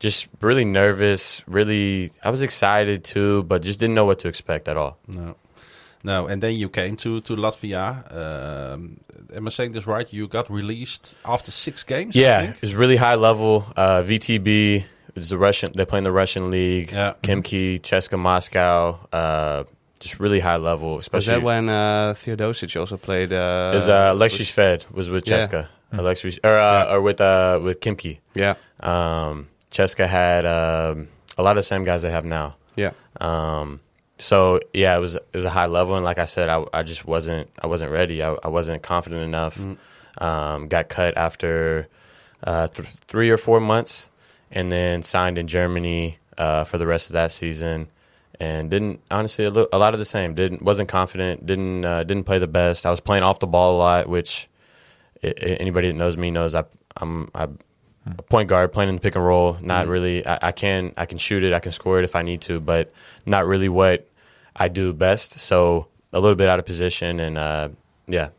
[0.00, 1.42] Just really nervous.
[1.46, 4.98] Really, I was excited too, but just didn't know what to expect at all.
[5.06, 5.34] No.
[6.04, 8.06] No, and then you came to, to Latvia.
[8.14, 9.00] Um,
[9.34, 10.10] am I saying this right?
[10.12, 12.16] You got released after six games?
[12.16, 12.54] I Yeah, think?
[12.56, 13.64] it was really high level.
[13.76, 14.84] Uh, VTB
[15.16, 15.72] is the Russian.
[15.74, 16.92] They play in the Russian league.
[16.92, 17.14] Yeah.
[17.22, 19.00] Khimki, CSKA Moscow.
[19.12, 19.64] Uh,
[19.98, 20.94] just really high level.
[20.94, 23.32] Was Especially that when uh, Teodosic also played?
[23.32, 25.40] Uh, is uh, Alexey Shved was with Yeah.
[25.48, 25.66] CSKA.
[25.90, 28.18] Alexey or uh, or with uh, with Khimki.
[28.36, 28.54] Yeah.
[28.78, 32.56] Um, CSKA had um, a lot of the same guys they have now.
[32.76, 32.92] Yeah.
[33.20, 33.80] Um,
[34.18, 36.82] so yeah, it was it was a high level, and like I said, I, I
[36.82, 38.22] just wasn't I wasn't ready.
[38.22, 39.60] I, I wasn't confident enough.
[40.18, 41.86] Um, got cut after
[42.42, 44.10] uh, th- three or four months,
[44.50, 47.88] and then signed in Germany uh, for the rest of that season.
[48.40, 50.34] And didn't honestly a, lo- a lot of the same.
[50.34, 51.46] Didn't wasn't confident.
[51.46, 52.86] Didn't uh, didn't play the best.
[52.86, 54.48] I was playing off the ball a lot, which
[55.22, 56.64] i i anybody that knows me knows I,
[56.96, 57.48] I'm I
[58.28, 59.56] point guard playing in the pick and roll.
[59.60, 60.26] Not really.
[60.26, 61.52] I, I can I can shoot it.
[61.52, 62.92] I can score it if I need to, but
[63.26, 64.08] not really what
[64.56, 65.38] I do best.
[65.38, 67.68] So a little bit out of position, and uh,
[68.06, 68.30] yeah,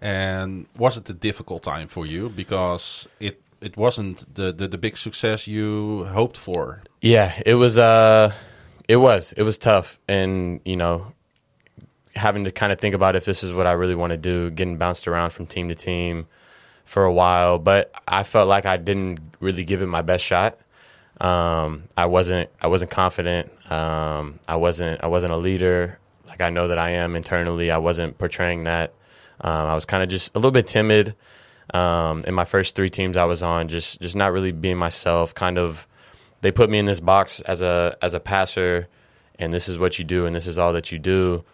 [0.00, 4.78] And was it a difficult time for you because it it wasn't the, the, the
[4.78, 6.82] big success you hoped for?
[7.00, 7.40] yeah.
[7.44, 8.32] It was uh,
[8.88, 11.12] it was it was tough, and you know,
[12.14, 14.50] having to kind of think about if this is what I really want to do,
[14.50, 16.26] getting bounced around from team to team
[16.88, 17.58] for a while.
[17.58, 20.58] But I felt like I didn't really give it my best shot.
[21.20, 23.50] Um, I wasn't I wasn't confident.
[23.70, 25.98] Um, I wasn't I wasn't a leader
[26.38, 27.70] like I know that I am internally.
[27.70, 28.94] I wasn't portraying that.
[29.40, 31.14] Um, I was kind of just a little bit timid.
[31.74, 35.34] Um, in my first three teams I was on, just just not really being myself.
[35.34, 35.86] Kind of,
[36.40, 38.88] they put me in this box as a as a passer,
[39.38, 41.44] and this is what you do, and this is all that you do.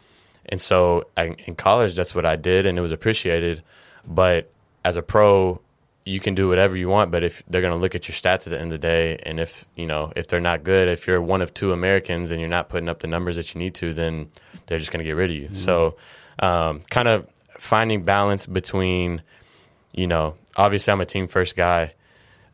[0.47, 3.63] And so I, in college, that's what I did, and it was appreciated.
[4.07, 4.53] But
[4.85, 5.61] as a pro,
[6.05, 8.47] you can do whatever you want, but if they're going to look at your stats
[8.47, 11.07] at the end of the day, and if you know if they're not good, if
[11.07, 13.75] you're one of two Americans and you're not putting up the numbers that you need
[13.77, 14.31] to, then
[14.67, 15.47] they're just going to get rid of you.
[15.47, 15.57] Mm-hmm.
[15.57, 15.97] So,
[16.41, 17.27] um, kind of
[17.59, 19.23] finding balance between,
[19.93, 21.95] you know, obviously I'm a team first guy,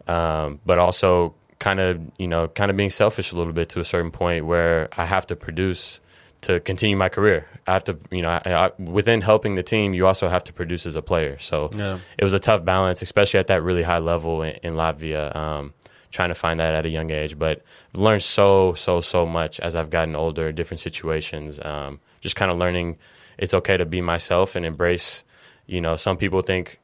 [0.07, 3.81] um, but also kind of you know kind of being selfish a little bit to
[3.81, 6.00] a certain point where I have to produce
[6.43, 7.47] to continue my career.
[7.67, 10.53] I have to, you know, I, I, within helping the team, you also have to
[10.53, 11.39] produce as a player.
[11.39, 11.99] So yeah.
[12.19, 15.75] it was a tough balance, especially at that really high level in, in Latvia, um,
[16.11, 17.39] trying to find that at a young age.
[17.39, 17.63] But
[17.95, 21.61] I've learned so, so, so much as I've gotten older, different situations.
[21.63, 22.97] Um, just kind of learning
[23.39, 25.25] it's okay to be myself and embrace,
[25.67, 26.79] you know, some people think,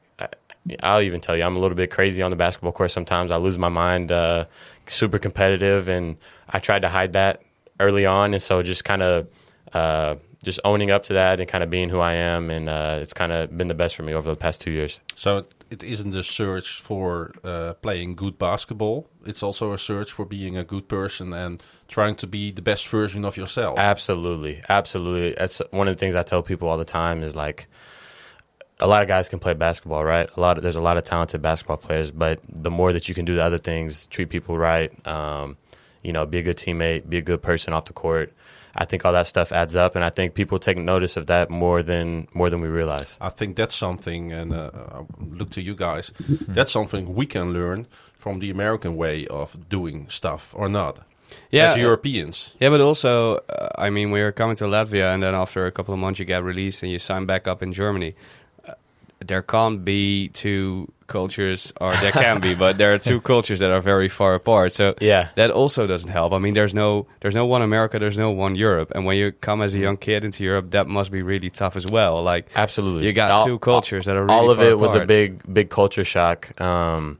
[0.83, 3.31] I'll even tell you, I'm a little bit crazy on the basketball court sometimes.
[3.31, 4.45] I lose my mind, uh,
[4.85, 6.17] super competitive, and
[6.49, 7.41] I tried to hide that
[7.79, 8.33] early on.
[8.33, 9.27] And so just kind of,
[9.73, 12.99] uh, just owning up to that and kind of being who I am, and uh,
[13.01, 14.99] it's kind of been the best for me over the past two years.
[15.15, 20.25] So it isn't a search for uh, playing good basketball; it's also a search for
[20.25, 23.79] being a good person and trying to be the best version of yourself.
[23.79, 25.35] Absolutely, absolutely.
[25.37, 27.67] That's one of the things I tell people all the time is like.
[28.79, 30.29] A lot of guys can play basketball, right?
[30.37, 33.15] A lot of, there's a lot of talented basketball players, but the more that you
[33.15, 35.57] can do the other things, treat people right, um,
[36.03, 38.31] you know, be a good teammate, be a good person off the court,
[38.77, 41.49] I think all that stuff adds up, and I think people take notice of that
[41.49, 43.17] more than more than we realize.
[43.19, 44.71] I think that's something, and uh,
[45.19, 46.11] look to you guys.
[46.21, 46.53] Mm-hmm.
[46.53, 50.99] That's something we can learn from the American way of doing stuff, or not?
[51.51, 52.55] Yeah, as Europeans.
[52.59, 55.93] Yeah, but also, uh, I mean, we're coming to Latvia, and then after a couple
[55.93, 58.15] of months, you get released and you sign back up in Germany.
[58.67, 58.73] Uh,
[59.19, 63.71] there can't be two cultures, or there can be, but there are two cultures that
[63.71, 64.73] are very far apart.
[64.73, 66.33] So yeah, that also doesn't help.
[66.33, 69.31] I mean, there's no there's no one America, there's no one Europe, and when you
[69.31, 72.21] come as a young kid into Europe, that must be really tough as well.
[72.23, 74.79] Like absolutely, you got all, two cultures that are really all of it apart.
[74.79, 76.59] was a big big culture shock.
[76.61, 77.19] Um,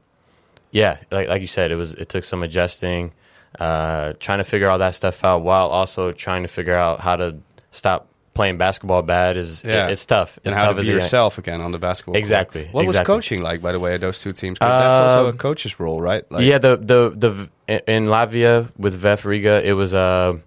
[0.70, 3.12] yeah, like like you said, it was it took some adjusting,
[3.58, 7.16] uh, trying to figure all that stuff out while also trying to figure out how
[7.16, 7.36] to
[7.70, 9.88] stop playing basketball bad is yeah.
[9.88, 10.38] it, it's tough.
[10.38, 12.16] It's and how tough to be yourself again on the basketball.
[12.16, 12.62] Exactly.
[12.62, 12.74] Court.
[12.74, 13.00] What exactly.
[13.00, 14.60] was coaching like, by the way, at those two teams?
[14.60, 16.22] that's also a um, coach's role, right?
[16.30, 16.58] Like, yeah.
[16.58, 20.40] The the the in Latvia with Vef Riga, it was a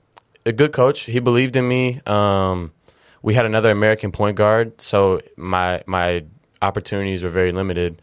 [0.46, 1.02] a good coach.
[1.02, 2.00] He believed in me.
[2.06, 2.72] Um,
[3.22, 6.24] we had another American point guard, so my my
[6.62, 8.02] opportunities were very limited,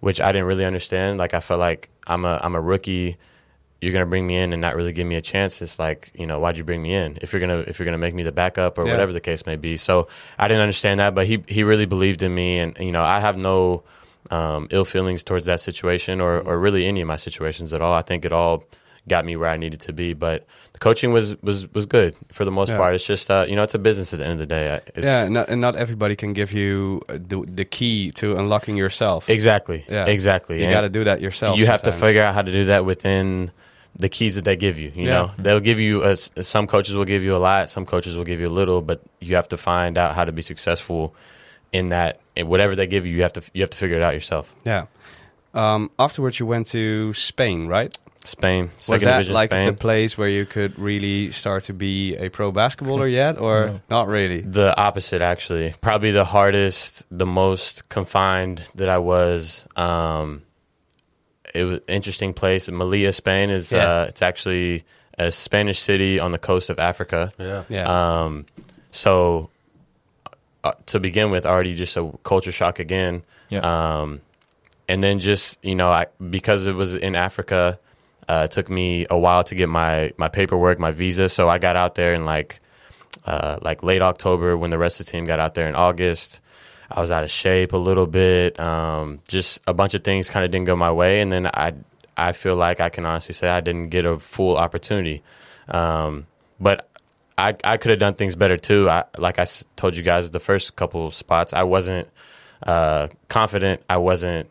[0.00, 1.18] which I didn't really understand.
[1.18, 3.18] Like I felt like I'm a I'm a rookie
[3.80, 5.62] you're gonna bring me in and not really give me a chance.
[5.62, 7.98] It's like you know why'd you bring me in if you're gonna if you're gonna
[7.98, 8.92] make me the backup or yeah.
[8.92, 9.76] whatever the case may be.
[9.76, 13.02] So I didn't understand that, but he he really believed in me, and you know
[13.02, 13.84] I have no
[14.30, 17.94] um, ill feelings towards that situation or or really any of my situations at all.
[17.94, 18.64] I think it all
[19.06, 22.44] got me where I needed to be, but the coaching was was was good for
[22.44, 22.76] the most yeah.
[22.76, 22.94] part.
[22.96, 24.80] It's just uh, you know it's a business at the end of the day.
[24.94, 29.30] It's, yeah, not, and not everybody can give you the the key to unlocking yourself.
[29.30, 29.84] Exactly.
[29.88, 30.06] Yeah.
[30.06, 30.64] Exactly.
[30.64, 31.58] You got to do that yourself.
[31.58, 31.84] You sometimes.
[31.84, 33.52] have to figure out how to do that within
[33.98, 34.92] the keys that they give you.
[34.94, 35.10] You yeah.
[35.10, 38.24] know, they'll give you a, some coaches will give you a lot, some coaches will
[38.24, 41.14] give you a little, but you have to find out how to be successful
[41.72, 42.20] in that.
[42.36, 44.54] And whatever they give you, you have to you have to figure it out yourself.
[44.64, 44.86] Yeah.
[45.54, 47.96] Um, afterwards, you went to Spain, right?
[48.24, 48.70] Spain.
[48.88, 49.66] Was that like Spain.
[49.66, 53.80] the place where you could really start to be a pro basketballer yet, or no.
[53.88, 54.42] not really?
[54.42, 55.74] The opposite, actually.
[55.80, 59.66] Probably the hardest, the most confined that I was.
[59.76, 60.42] Um,
[61.54, 62.68] it was interesting place.
[62.68, 64.00] Melilla, Spain is yeah.
[64.00, 64.84] uh, it's actually
[65.18, 67.32] a Spanish city on the coast of Africa.
[67.38, 68.22] Yeah, yeah.
[68.22, 68.46] Um,
[68.90, 69.50] so
[70.64, 73.22] uh, to begin with, already just a culture shock again.
[73.48, 73.60] Yeah.
[74.00, 74.20] Um,
[74.88, 77.78] and then just you know, I, because it was in Africa,
[78.28, 81.28] uh, it took me a while to get my my paperwork, my visa.
[81.28, 82.60] So I got out there in like
[83.24, 86.40] uh, like late October when the rest of the team got out there in August.
[86.90, 88.58] I was out of shape a little bit.
[88.58, 91.74] Um, just a bunch of things kind of didn't go my way, and then I
[92.16, 95.22] I feel like I can honestly say I didn't get a full opportunity.
[95.68, 96.26] Um,
[96.58, 96.88] but
[97.36, 98.88] I I could have done things better too.
[98.88, 99.46] I, like I
[99.76, 102.08] told you guys, the first couple spots I wasn't
[102.62, 103.82] uh, confident.
[103.88, 104.50] I wasn't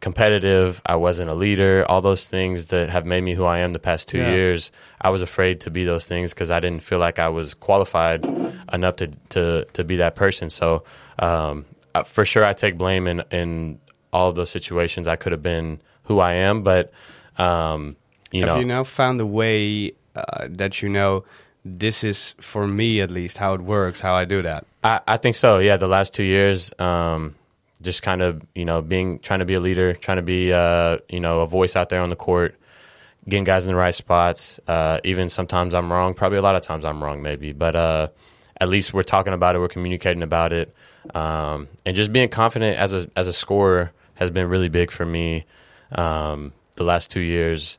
[0.00, 0.80] competitive.
[0.86, 1.84] I wasn't a leader.
[1.88, 4.32] All those things that have made me who I am the past two yeah.
[4.32, 4.72] years.
[5.00, 8.24] I was afraid to be those things because I didn't feel like I was qualified
[8.72, 10.50] enough to to to be that person.
[10.50, 10.84] So
[11.18, 11.64] um,
[12.04, 13.78] for sure, I take blame in in
[14.12, 15.06] all of those situations.
[15.06, 16.92] I could have been who I am, but
[17.38, 17.96] um,
[18.32, 21.24] you Have know, you now found a way uh, that you know
[21.64, 24.66] this is for me at least how it works, how I do that?
[24.82, 25.58] I, I think so.
[25.58, 27.34] Yeah, the last two years, um,
[27.82, 30.98] just kind of you know being trying to be a leader, trying to be uh,
[31.08, 32.56] you know a voice out there on the court,
[33.28, 34.60] getting guys in the right spots.
[34.66, 36.14] Uh, even sometimes I'm wrong.
[36.14, 38.08] Probably a lot of times I'm wrong, maybe, but uh,
[38.60, 39.58] at least we're talking about it.
[39.58, 40.74] We're communicating about it,
[41.14, 45.06] um, and just being confident as a as a scorer has been really big for
[45.06, 45.46] me
[45.92, 47.78] um, the last two years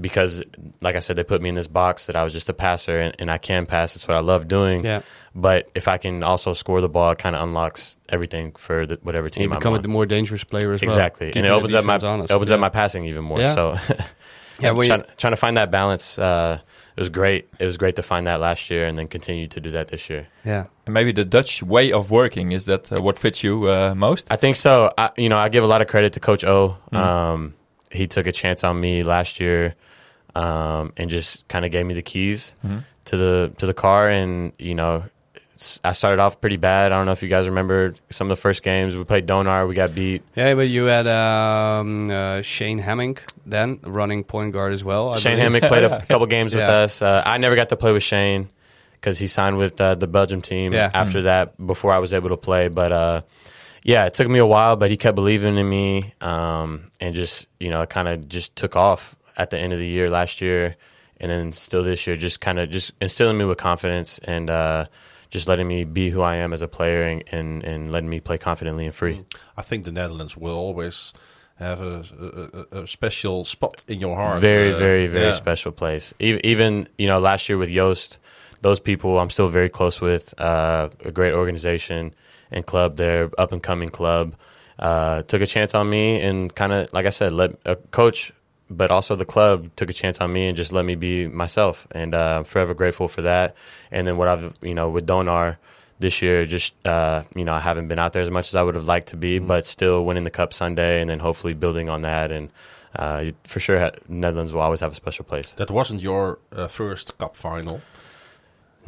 [0.00, 0.42] because
[0.80, 3.00] like I said, they put me in this box that I was just a passer
[3.00, 3.96] and, and I can pass.
[3.96, 4.84] It's what I love doing.
[4.84, 5.02] Yeah.
[5.34, 8.98] But if I can also score the ball, it kind of unlocks everything for the,
[9.02, 10.90] whatever You team I'm become a more dangerous player as well.
[10.90, 12.32] exactly, and it opens up my honest.
[12.32, 12.54] opens Yeah.
[12.54, 13.38] up my passing even more.
[13.40, 13.54] Yeah.
[13.54, 13.76] So
[14.60, 16.18] Yeah, when trying, trying to find that balance.
[16.18, 16.58] Uh,
[16.96, 17.46] it was great.
[17.60, 20.10] It was great to find that last year and then continue to do that this
[20.10, 20.26] year.
[20.44, 20.64] yeah.
[20.84, 24.26] And maybe the Dutch way of working is that uh, what fits you uh, most?
[24.32, 24.90] I think so.
[24.98, 26.76] I, you know, I give a lot of credit to Coach O.
[26.90, 26.96] Mm.
[26.98, 27.54] Um,
[27.92, 29.76] he took a chance on me last year,
[30.34, 32.78] um, and just kind of gave me the keys Mm-hmm.
[33.06, 34.08] to the to the car.
[34.10, 35.12] And you know, it's,
[35.84, 36.92] I started off pretty bad.
[36.92, 39.66] I don't know if you guys remember some of the first games we played Donar.
[39.68, 40.22] We got beat.
[40.36, 45.10] Yeah, but you had um, uh, Shane Hammink then running point guard as well.
[45.10, 45.62] I Shane believe.
[45.62, 47.02] Hammink played a couple games with us.
[47.02, 48.48] Uh, I never got to play with Shane
[48.92, 50.90] because he signed with uh, the Belgium team Yeah.
[50.94, 52.68] after that before I was able to play.
[52.68, 53.22] But uh,
[53.82, 57.46] yeah, it took me a while, but he kept believing in me um, and just,
[57.58, 60.40] you know, it kind of just took off at the end of the year last
[60.40, 60.76] year.
[61.20, 64.86] And then still this year, just kind of just instilling me with confidence and uh,
[65.30, 68.20] just letting me be who I am as a player and, and, and letting me
[68.20, 69.24] play confidently and free.
[69.56, 71.12] I think the Netherlands will always
[71.56, 72.04] have a,
[72.72, 74.40] a, a- special spot in your heart.
[74.40, 75.32] Very, Uh, very, very yeah.
[75.34, 76.14] special place.
[76.20, 78.18] Even, even you know, last year with Yoast,
[78.62, 80.34] those people I'm still very close with.
[80.40, 82.14] Uh, a great organization
[82.50, 84.34] and club there, up and coming club.
[84.78, 88.32] Uh, took a chance on me and kind of, like I said, let a coach,
[88.70, 91.86] but also the club took a chance on me and just let me be myself.
[91.90, 93.54] And uh, I'm forever grateful for that.
[93.90, 95.56] And then what I've, you know, with Donar
[95.98, 98.62] this year, just uh, you know, I haven't been out there as much as I
[98.62, 101.88] would have liked to be, but still winning the cup Sunday, and then hopefully building
[101.88, 102.30] on that.
[102.30, 102.50] And
[102.96, 105.52] uh, for sure, ha- Netherlands will always have a special place.
[105.52, 107.80] That wasn't your uh, first cup final.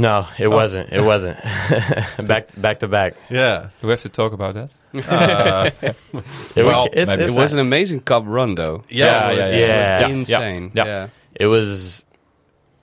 [0.00, 0.92] No, it wasn't.
[0.92, 1.36] It wasn't.
[2.26, 3.14] back back to back.
[3.28, 3.68] Yeah.
[3.80, 4.70] Do we have to talk about that?
[6.56, 8.82] It, Well, was, it's, it's It was an amazing cup run, though.
[8.88, 10.08] Yeah, it was, yeah, it was yeah.
[10.08, 10.72] insane.
[10.74, 10.84] Yeah.
[10.84, 11.08] Yeah.
[11.34, 12.04] it was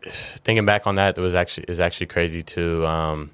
[0.45, 3.31] thinking back on that it was actually is actually crazy to um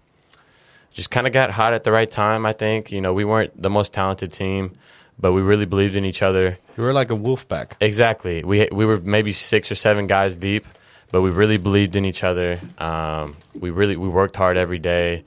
[0.93, 3.51] just kind of got hot at the right time i think you know we weren't
[3.61, 4.71] the most talented team
[5.19, 7.75] but we really believed in each other We were like a wolf pack.
[7.81, 10.65] exactly we we were maybe six or seven guys deep
[11.13, 15.23] but we really believed in each other um we really we worked hard every day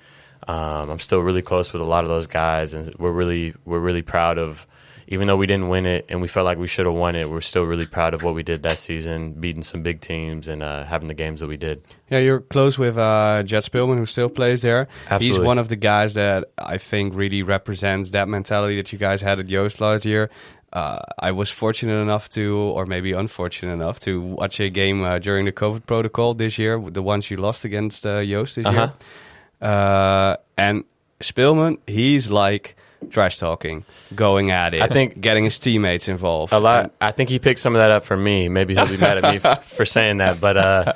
[0.49, 3.79] um i'm still really close with a lot of those guys and we're really we're
[3.79, 4.66] really proud of
[5.09, 7.31] even though we didn't win it and we felt like we should have won it,
[7.31, 10.62] we're still really proud of what we did that season, beating some big teams and
[10.62, 11.83] uh, having the games that we did.
[12.11, 14.88] Yeah, you're close with uh, Jet Spillman, who still plays there.
[15.20, 19.20] He's one of the guys that I think really represents that mentality that you guys
[19.20, 20.31] had at Yoast last year.
[20.77, 22.43] Uh, I was fortunate enough to,
[22.77, 26.79] or maybe unfortunate enough, to watch a game uh, during the COVID protocol this year,
[26.79, 28.81] the ones you lost against uh, Yoast this Uh-huh.
[28.81, 29.71] year.
[29.71, 30.85] Uh, and
[31.21, 32.77] Spillman, he's like
[33.11, 33.85] trash talking,
[34.15, 34.83] going at it.
[34.83, 36.53] I think- getting his teammates involved.
[36.53, 36.93] A lot.
[37.01, 38.49] I think he picked some of that up from me.
[38.51, 40.93] Maybe he'll be mad at me f- for saying that, but uh,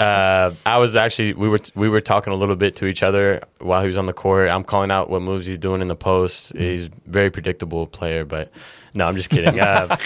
[0.00, 3.42] uh, I was actually we were we were talking a little bit to each other
[3.58, 4.48] while he was on the court.
[4.48, 6.56] I'm calling out what moves he's doing in the post.
[6.56, 8.50] He's very predictable player, but
[8.94, 9.58] no, I'm just kidding.
[9.60, 9.96] Uh,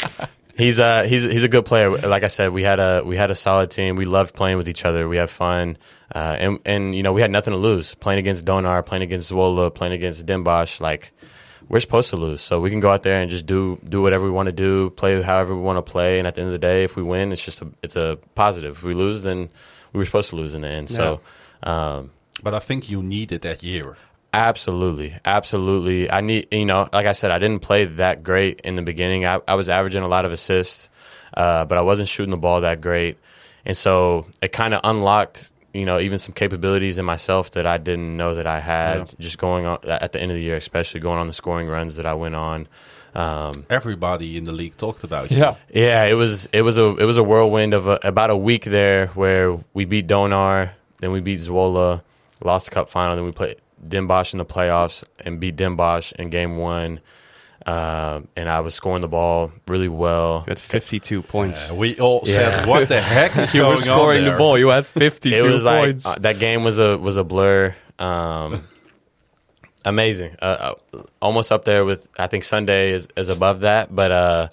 [0.57, 1.91] he's uh he's he's a good player.
[1.91, 3.97] Like I said, we had a we had a solid team.
[3.97, 5.09] We loved playing with each other.
[5.09, 5.77] We had fun,
[6.15, 7.95] uh, and and you know we had nothing to lose.
[7.95, 11.13] Playing against Donar, playing against Zwolle, playing against Den Bosch, like
[11.69, 12.41] we're supposed to lose.
[12.41, 14.91] So we can go out there and just do do whatever we want to do,
[14.91, 17.03] play however we want to play, and at the end of the day, if we
[17.03, 18.77] win, it's just a, it's a positive.
[18.77, 19.51] If we lose, then
[19.93, 20.91] we were supposed to lose in the end.
[20.91, 21.21] So.
[21.63, 22.11] Um,
[22.43, 23.97] But I think you needed that year.
[24.37, 26.11] Absolutely, absolutely.
[26.11, 29.25] I need, you know, like I said, I didn't play that great in the beginning.
[29.25, 30.91] I, I was averaging a lot of assists,
[31.35, 33.17] uh, but I wasn't shooting the ball that great,
[33.65, 37.79] and so it kind of unlocked, you know, even some capabilities in myself that I
[37.79, 38.99] didn't know that I had.
[38.99, 39.05] Yeah.
[39.21, 41.97] Just going on at the end of the year, especially going on the scoring runs
[41.97, 42.69] that I went on.
[43.15, 45.39] Um, Everybody in the league talked about you.
[45.39, 45.55] Yeah.
[45.73, 48.65] yeah, it was it was a it was a whirlwind of a, about a week
[48.65, 52.03] there where we beat Donar, then we beat Zwolle,
[52.45, 53.57] lost the cup final, then we played
[53.89, 57.01] Den Bosch in the playoffs and beat Den Bosch in game one.
[57.65, 60.45] Um, and I was scoring the ball really well.
[60.47, 61.59] You had 52 points.
[61.59, 64.57] Uh, we all said, "What the heck is you going were scoring the ball.
[64.57, 66.07] You had 52 It was points.
[66.07, 67.75] like uh, that game was a was a blur.
[67.99, 68.69] Um,
[69.85, 74.13] amazing, uh, uh, almost up there with I think Sunday is, is above that, but
[74.13, 74.49] uh,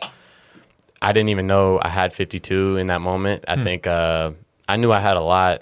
[0.99, 3.45] I didn't even know I had 52 in that moment.
[3.47, 3.59] Hmm.
[3.59, 4.31] I think uh,
[4.67, 5.61] I knew I had a lot,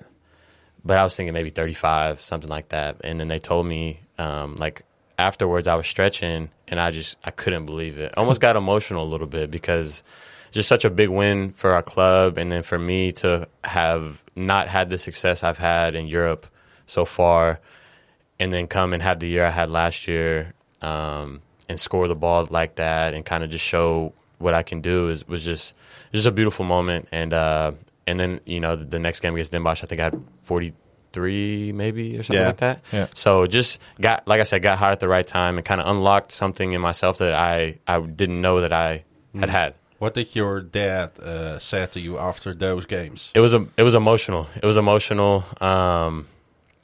[0.83, 2.97] but I was thinking maybe 35, something like that.
[3.03, 4.83] And then they told me, um, like
[5.17, 8.17] afterwards, I was stretching, and I just I couldn't believe it.
[8.17, 10.03] Almost got emotional a little bit because
[10.51, 14.67] just such a big win for our club, and then for me to have not
[14.67, 16.47] had the success I've had in Europe
[16.87, 17.59] so far,
[18.39, 22.15] and then come and have the year I had last year, um, and score the
[22.15, 25.75] ball like that, and kind of just show what I can do is was just
[26.11, 27.07] just a beautiful moment.
[27.11, 27.73] And uh,
[28.11, 30.21] and then you know the, the next game against Den Bosch, I think I had
[30.43, 30.73] forty
[31.13, 32.47] three maybe or something Yeah.
[32.47, 32.79] like that.
[32.93, 33.07] Yeah.
[33.13, 35.87] So just got like I said, got hot at the right time and kind of
[35.87, 39.03] unlocked something in myself that I I didn't know that I
[39.39, 39.73] had had.
[39.99, 43.31] What did your dad uh, say to you after those games?
[43.35, 44.47] It was a it was emotional.
[44.55, 45.43] It was emotional.
[45.59, 46.27] Um,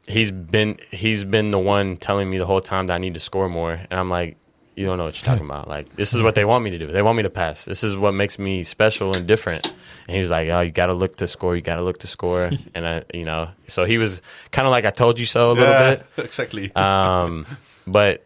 [0.07, 3.19] he's been he's been the one telling me the whole time that I need to
[3.19, 4.35] score more, and I'm like,
[4.77, 5.67] you don't know what you're talking about.
[5.67, 6.85] Like this is what they want me to do.
[6.87, 7.65] They want me to pass.
[7.65, 9.65] This is what makes me special and different.
[10.07, 11.55] And he was like, oh, you got to look to score.
[11.55, 12.51] You got to look to score.
[12.75, 14.21] and I, you know, so he was
[14.51, 16.05] kind of like I told you so a little bit.
[16.23, 16.73] exactly.
[16.75, 17.47] Um,
[17.87, 18.23] but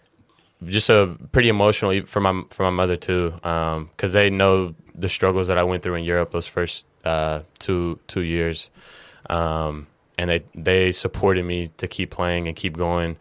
[0.66, 5.48] just a pretty emotional for my for my mother too, because they know the struggles
[5.48, 8.70] that I went through in Europe those first uh, two two years,
[9.30, 9.88] um,
[10.18, 13.16] and they they supported me to keep playing and keep going,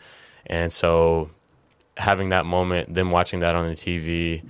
[0.47, 1.31] and so
[2.01, 4.42] having that moment, them watching that on the TV.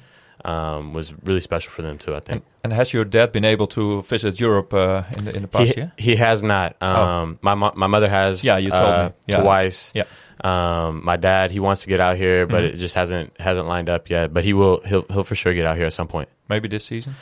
[0.42, 2.14] Um, was really special for them too.
[2.16, 5.42] I think And has your dad been able to visit Europe uh, in the in
[5.42, 5.92] the past he, year?
[5.98, 6.82] he has not.
[6.82, 8.42] Um, My mo- my mother has.
[8.42, 8.46] Oh.
[8.48, 9.14] Yeah, you told uh, me.
[9.26, 9.42] Yeah.
[9.42, 9.92] twice.
[9.94, 10.04] Yeah.
[10.42, 12.72] Um, my dad, he wants to get out here, but Mhm.
[12.72, 14.32] it just hasn't hasn't lined up yet.
[14.32, 14.80] But he will.
[14.86, 16.30] He'll he'll for sure get out here at some point.
[16.48, 17.16] Maybe this season.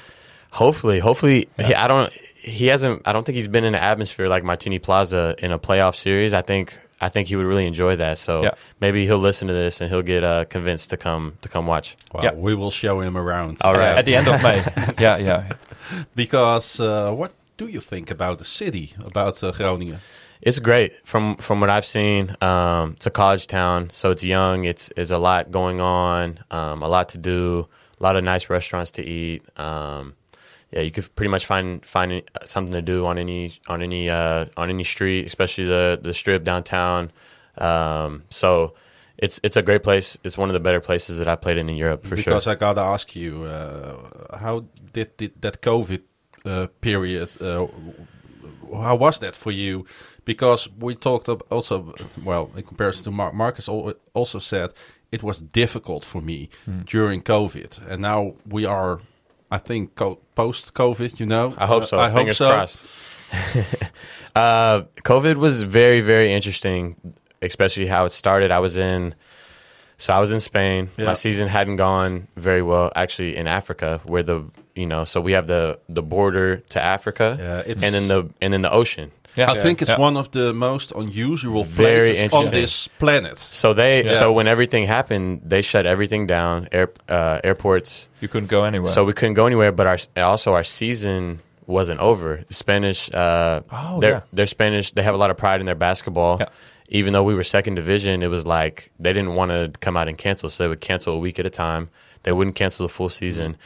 [0.52, 1.48] Hopefully, hopefully.
[1.58, 1.66] Yeah.
[1.66, 2.12] He, I don't.
[2.36, 3.02] He hasn't.
[3.04, 6.32] I don't think he's been in an atmosphere like Martini Plaza in a playoff series.
[6.32, 6.78] I think.
[7.00, 8.18] I think he would really enjoy that.
[8.18, 8.54] So Yeah.
[8.80, 11.96] maybe he'll listen to this and he'll get uh, convinced to come to come watch.
[12.12, 12.32] well, yeah.
[12.34, 13.58] we will show him around.
[13.62, 13.98] All right.
[13.98, 14.58] At the end of May.
[14.98, 15.52] yeah, yeah.
[16.14, 19.98] Because uh, what do you think about the city, about uh, Groningen?
[20.40, 22.34] It's great from from what I've seen.
[22.40, 24.64] Um, it's a college town, so it's young.
[24.64, 27.66] It's there's a lot going on, um, a lot to do,
[27.98, 29.42] a lot of nice restaurants to eat.
[29.58, 30.14] Um,
[30.70, 34.08] yeah, you could pretty much find find uh, something to do on any on any
[34.10, 37.10] uh, on any street, especially the the strip downtown.
[37.58, 38.74] Um, so
[39.16, 40.18] it's it's a great place.
[40.24, 42.34] It's one of the better places that I played in in Europe for because sure.
[42.34, 46.02] Because I gotta ask you, uh, how did, did that COVID
[46.44, 47.28] uh, period?
[47.40, 47.66] Uh,
[48.72, 49.84] how was that for you?
[50.24, 53.66] Because we talked ab- also, well, in comparison to Mar- Marcus,
[54.12, 54.70] also said
[55.10, 56.80] it was difficult for me Hmm.
[56.84, 59.00] during COVID, and now we are,
[59.50, 61.18] I think, co- post COVID.
[61.20, 61.98] You know, I hope Uh, so.
[61.98, 62.50] I hope so.
[62.52, 62.84] crossed.
[64.34, 66.96] uh, COVID was very, very interesting,
[67.42, 68.50] especially how it started.
[68.50, 69.14] I was in,
[69.98, 70.90] so I was in Spain.
[70.96, 71.06] Yeah.
[71.06, 74.44] My season hadn't gone very well, actually, in Africa, where the
[74.74, 78.52] you know, so we have the the border to Africa, Yeah, and then the and
[78.52, 79.10] then the ocean.
[79.38, 79.50] Yeah.
[79.52, 79.98] I think it's Yeah.
[79.98, 83.38] one of the most unusual Very places on this planet.
[83.38, 84.18] So they, Yeah.
[84.18, 86.68] so when everything happened, they shut everything down.
[86.72, 88.08] Air, uh, airports.
[88.20, 88.90] You couldn't go anywhere.
[88.92, 92.44] So we couldn't go anywhere, but our also our season wasn't over.
[92.50, 94.20] Spanish, uh, Oh, they're yeah.
[94.32, 94.92] they're Spanish.
[94.92, 96.38] They have a lot of pride in their basketball.
[96.40, 96.46] Yeah.
[96.90, 100.08] Even though we were second division, it was like they didn't want to come out
[100.08, 101.90] and cancel, so they would cancel a week at a time.
[102.22, 103.56] They wouldn't cancel the full season.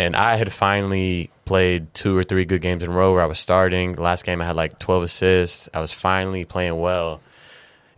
[0.00, 3.26] And I had finally played two or three good games in a row where I
[3.26, 3.96] was starting.
[3.96, 5.68] Last game I had like 12 assists.
[5.74, 7.20] I was finally playing well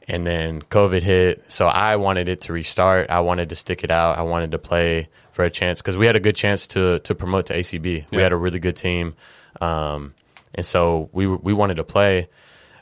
[0.08, 1.44] and then COVID hit.
[1.46, 3.08] So I wanted it to restart.
[3.08, 4.18] I wanted to stick it out.
[4.18, 7.14] I wanted to play for a chance because we had a good chance to to
[7.14, 8.06] promote to ACB.
[8.10, 9.14] We had a really good team,
[9.60, 10.12] um,
[10.56, 12.28] and so we we wanted to play,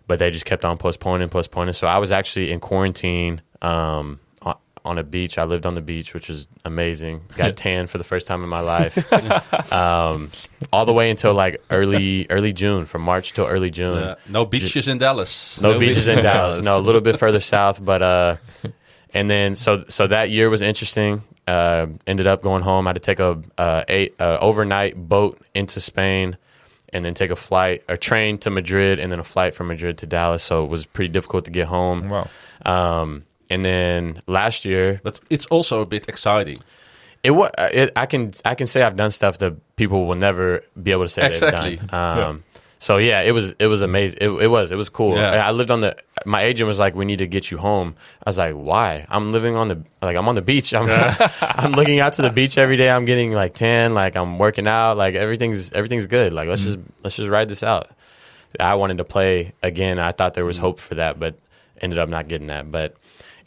[0.07, 1.75] but they just kept on postponing, postponing.
[1.75, 3.43] So I was actually in quarantine.
[3.61, 4.19] Um,
[4.91, 7.21] on- on a beach, I lived on the beach, which was amazing.
[7.37, 8.99] Got tan for the first time in my life,
[9.73, 10.31] um,
[10.73, 13.99] all the way until like early early June, from March till early June.
[13.99, 15.61] Uh, no beaches in Dallas.
[15.61, 16.61] No, beaches in Dallas.
[16.63, 18.37] No, a little bit further south, but uh,
[19.15, 21.23] and then so so that year was interesting.
[21.47, 22.87] Uh, ended up going home.
[22.87, 26.37] I had to take a uh, eight uh, overnight boat into Spain,
[26.93, 29.99] and then take a flight, a train to Madrid, and then a flight from Madrid
[29.99, 30.43] to Dallas.
[30.43, 32.09] So it was pretty difficult to get home.
[32.09, 32.29] wow.
[32.67, 36.59] Um, and then last year, But it's also a bit exciting.
[37.23, 37.33] it.
[37.59, 41.05] It, I can I can say I've done stuff that people will never be able
[41.05, 41.77] to say Exactly.
[41.77, 42.19] they've done.
[42.19, 42.45] Um,
[42.83, 44.19] So yeah, it was it was amazing.
[44.23, 45.15] It, it was it was cool.
[45.17, 45.47] Yeah.
[45.47, 45.97] I lived on the.
[46.25, 47.95] My agent was like, "We need to get you home."
[48.25, 49.05] I was like, "Why?
[49.11, 50.73] I'm living on the like I'm on the beach.
[50.73, 50.89] I'm
[51.43, 52.89] I'm looking out to the beach every day.
[52.89, 53.93] I'm getting like tan.
[53.93, 54.97] Like I'm working out.
[54.97, 56.33] Like everything's everything's good.
[56.33, 57.89] Like let's just let's just ride this out."
[58.59, 59.99] I wanted to play again.
[59.99, 61.35] I thought there was hope for that, but
[61.83, 62.73] ended up not getting that.
[62.73, 62.97] But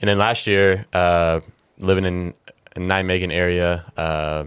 [0.03, 1.39] and then last year, uh,
[1.79, 2.33] living in,
[2.75, 4.43] in Nijmegen area, uh,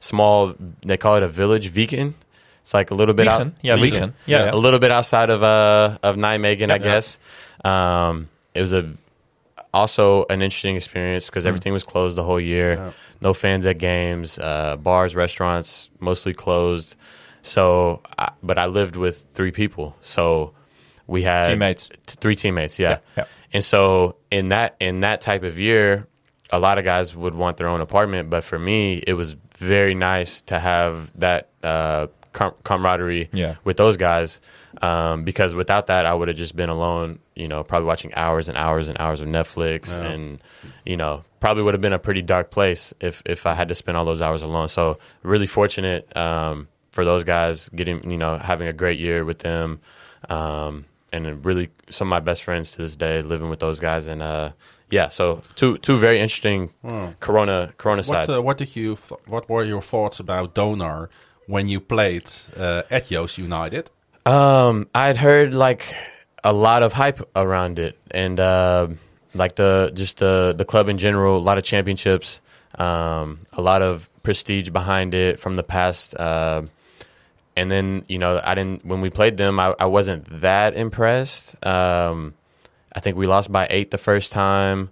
[0.00, 0.54] small.
[0.80, 2.14] They call it a village, Wijchen.
[2.62, 3.52] It's like a little bit out.
[3.60, 3.90] Yeah, Wijchen.
[3.90, 4.12] Wijchen.
[4.24, 4.54] Yeah, yeah.
[4.54, 6.78] a little bit outside of uh of Nijmegen, I Yeah.
[6.78, 7.18] guess.
[7.64, 8.88] Um, it was a
[9.74, 12.74] also an interesting experience because everything was closed the whole year.
[12.74, 12.90] Yeah.
[13.20, 16.96] No fans at games, uh, bars, restaurants mostly closed.
[17.42, 20.52] So, I, but I lived with three people, so
[21.06, 21.90] we had Teammates.
[22.06, 22.78] t- three teammates.
[22.78, 22.88] Yeah.
[22.88, 23.24] Yeah, yeah.
[23.54, 26.06] And so in that in that type of year,
[26.50, 29.94] a lot of guys would want their own apartment, but for me, it was very
[29.94, 33.54] nice to have that uh, com- camaraderie Yeah.
[33.64, 34.40] with those guys.
[34.82, 37.20] Um, because without that, I would have just been alone.
[37.36, 40.10] You know, probably watching hours and hours and hours of Netflix, Yeah.
[40.10, 40.42] and
[40.84, 43.74] you know, probably would have been a pretty dark place if if I had to
[43.74, 44.68] spend all those hours alone.
[44.68, 49.38] So really fortunate um, for those guys getting you know having a great year with
[49.38, 49.80] them,
[50.28, 50.84] um,
[51.14, 54.06] and really some of my best friends to this day living with those guys.
[54.08, 54.50] And uh,
[54.90, 56.70] yeah, so two two very interesting
[57.20, 58.30] Corona Corona What, sides.
[58.36, 58.96] uh, what did you?
[59.26, 61.08] What were your thoughts about Donar
[61.46, 62.24] when you played
[62.56, 63.90] uh, at Yoast United?
[64.26, 65.94] Um, I'd heard like
[66.42, 68.88] a lot of hype around it, and uh,
[69.34, 72.40] like the just the the club in general, a lot of championships,
[72.78, 76.14] um, a lot of prestige behind it from the past.
[77.56, 81.54] And then you know, I didn't when we played them, I, I wasn't that impressed.
[81.64, 82.34] Um,
[82.94, 84.90] I think we lost by eight the first time,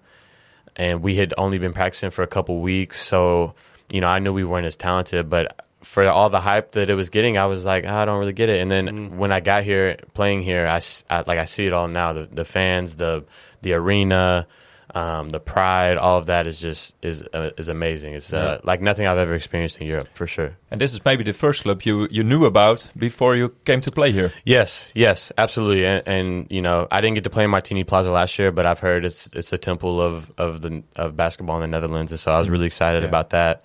[0.76, 3.54] and we had only been practicing for a couple weeks, so
[3.90, 6.94] you know, I knew we weren't as talented, but for all the hype that it
[6.94, 8.60] was getting, I was like, "Ah, I don't really get it.
[8.60, 11.88] And then when I got here, playing here, I, I- like I see it all
[11.88, 12.12] now.
[12.12, 13.24] The, the fans, the
[13.62, 14.46] the arena,
[14.94, 18.14] um, the pride, all of that is just is uh, is amazing.
[18.14, 20.56] It's uh, like nothing I've ever experienced in Europe for sure.
[20.70, 23.90] And this is maybe the first club you, you knew about before you came to
[23.90, 24.32] play here.
[24.44, 25.86] Yes, yes, absolutely.
[25.86, 28.66] And, and you know, I didn't get to play in Martini Plaza last year, but
[28.66, 32.20] I've heard it's it's a temple of of the of basketball in the Netherlands, and
[32.20, 33.08] so I was really excited Yeah.
[33.08, 33.64] about that.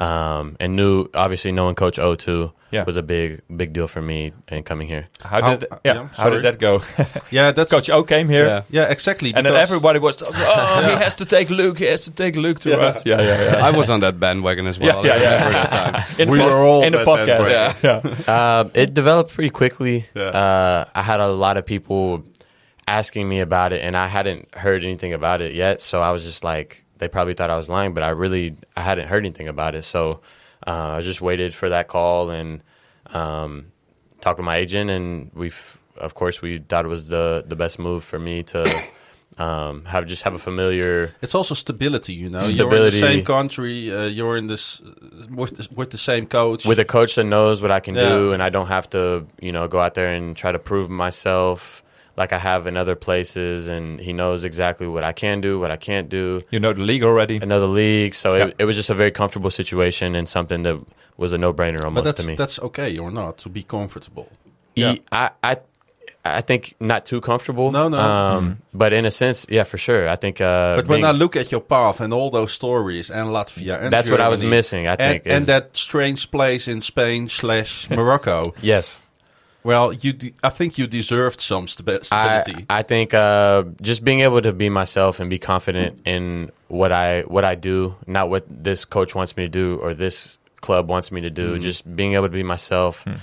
[0.00, 2.84] Um, and knew obviously knowing Coach O too Yeah.
[2.84, 5.06] was a big big deal for me in coming here.
[5.22, 6.82] How How- did uh, yeah, yeah, how did that go?
[7.30, 8.62] Yeah, that's Coach O came here, Yeah.
[8.70, 9.32] Yeah, exactly.
[9.34, 12.36] and then everybody was talking, oh, he has to take Luke, he has to take
[12.36, 12.76] Luke to Yeah.
[12.88, 13.02] us.
[13.06, 13.66] Yeah, yeah, yeah.
[13.66, 15.04] I was on that bandwagon as well.
[15.08, 16.02] Yeah, yeah, yeah.
[16.04, 16.28] For time.
[16.30, 17.50] We po- were all in the podcast.
[17.50, 18.24] bandwagon.
[18.26, 18.34] Yeah.
[18.34, 20.04] Uh, it developed pretty quickly.
[20.14, 20.22] Yeah.
[20.42, 22.22] Uh, I had a lot of people
[22.86, 25.80] asking me about it, and I hadn't heard anything about it yet.
[25.82, 28.80] So I was just like, they probably thought I was lying, but I really I
[28.82, 29.82] hadn't heard anything about it.
[29.84, 30.20] So
[30.68, 32.62] uh, I just waited for that call and
[33.14, 33.72] um,
[34.20, 35.50] talked to my agent, and we,
[35.96, 38.62] of course, we thought it was the the best move for me to.
[39.38, 42.40] Um, have just have a familiar It's also stability, you know.
[42.40, 43.00] You're in Stability.
[43.00, 43.92] the same country.
[43.94, 44.82] Uh, you're in this
[45.30, 46.64] with the, with the same coach.
[46.64, 48.08] with a coach that knows what I can Yeah.
[48.08, 50.90] do, and I don't have to, you know, go out there and try to prove
[50.90, 51.84] myself
[52.18, 53.68] like I have in other places.
[53.68, 56.42] And he knows exactly what I can do, what I can't do.
[56.50, 57.36] You know the league already.
[57.36, 58.46] Another league, so Yeah.
[58.46, 60.76] it, it was just a very comfortable situation and something that
[61.16, 62.34] was a no-brainer but almost that's to me.
[62.36, 64.28] that's okay or not to be comfortable.
[64.74, 64.94] He- yeah.
[65.10, 65.56] I, I,
[66.24, 67.70] I think not too comfortable.
[67.72, 67.98] No, no.
[67.98, 70.08] Um, But in a sense, yeah, for sure.
[70.08, 70.40] I think.
[70.40, 73.80] Uh, But when being- I look at your path and all those stories and Latvia
[73.82, 77.28] and That's what I was missing, I think, and is- that strange place in Spain
[77.28, 78.52] slash Morocco.
[78.62, 79.00] yes,
[79.68, 82.64] well, you de- I think you deserved some stabi- I, stability.
[82.70, 87.20] I think uh, just being able to be myself and be confident in what I
[87.34, 91.12] what I do, not what this coach wants me to do or this club wants
[91.12, 91.58] me to do.
[91.58, 91.60] Mm.
[91.60, 93.18] Just being able to be myself, h-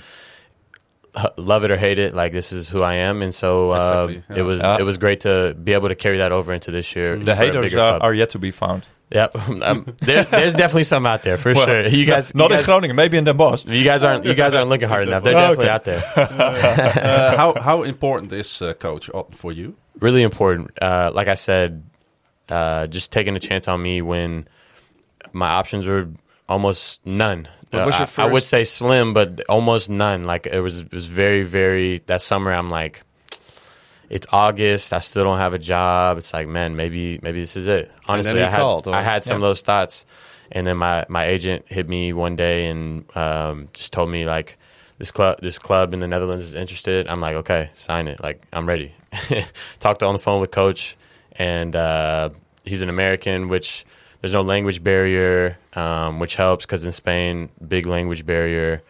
[1.36, 4.22] love it or hate it, like this is who I am, and so uh, Exactly,
[4.36, 4.40] yeah.
[4.40, 4.76] it was Yeah.
[4.78, 7.18] it was great to be able to carry that over into this year.
[7.18, 8.86] the haters are, are yet to be found.
[9.12, 11.86] Yep, um, there, there's definitely some out there for Well, sure.
[11.86, 13.64] You guys, Not you in Groningen, maybe in Den Bosch.
[13.64, 15.22] you guys aren't you guys aren't looking hard enough.
[15.22, 15.72] They're Oh, definitely okay.
[15.72, 16.02] out there.
[16.16, 19.74] uh, how how important is uh, Coach Otten for you?
[20.00, 20.70] really important.
[20.82, 21.84] Uh, like I said,
[22.50, 24.46] uh, just taking a chance on me when
[25.32, 26.08] my options were
[26.48, 27.48] almost none.
[27.72, 30.22] Uh, I, I would say slim, but almost none.
[30.24, 31.98] Like it was, it was very, very.
[32.06, 33.02] That summer, I'm like,
[34.08, 34.92] it's August.
[34.92, 36.18] I still don't have a job.
[36.18, 37.90] It's like, man, maybe, maybe this is it.
[38.06, 39.36] Honestly, I had, called, or- I had some Yeah.
[39.36, 40.06] of those thoughts,
[40.52, 44.58] and then my my agent hit me one day and um, just told me like.
[44.98, 47.06] This club, this club in the Netherlands is interested.
[47.06, 48.18] I'm like, okay, sign it.
[48.22, 48.94] Like, I'm ready.
[49.78, 50.96] Talked on the phone with coach,
[51.32, 52.30] and uh,
[52.64, 53.84] he's an American, which
[54.26, 58.82] there's no language barrier, um, which helps because in Spain, big language barrier.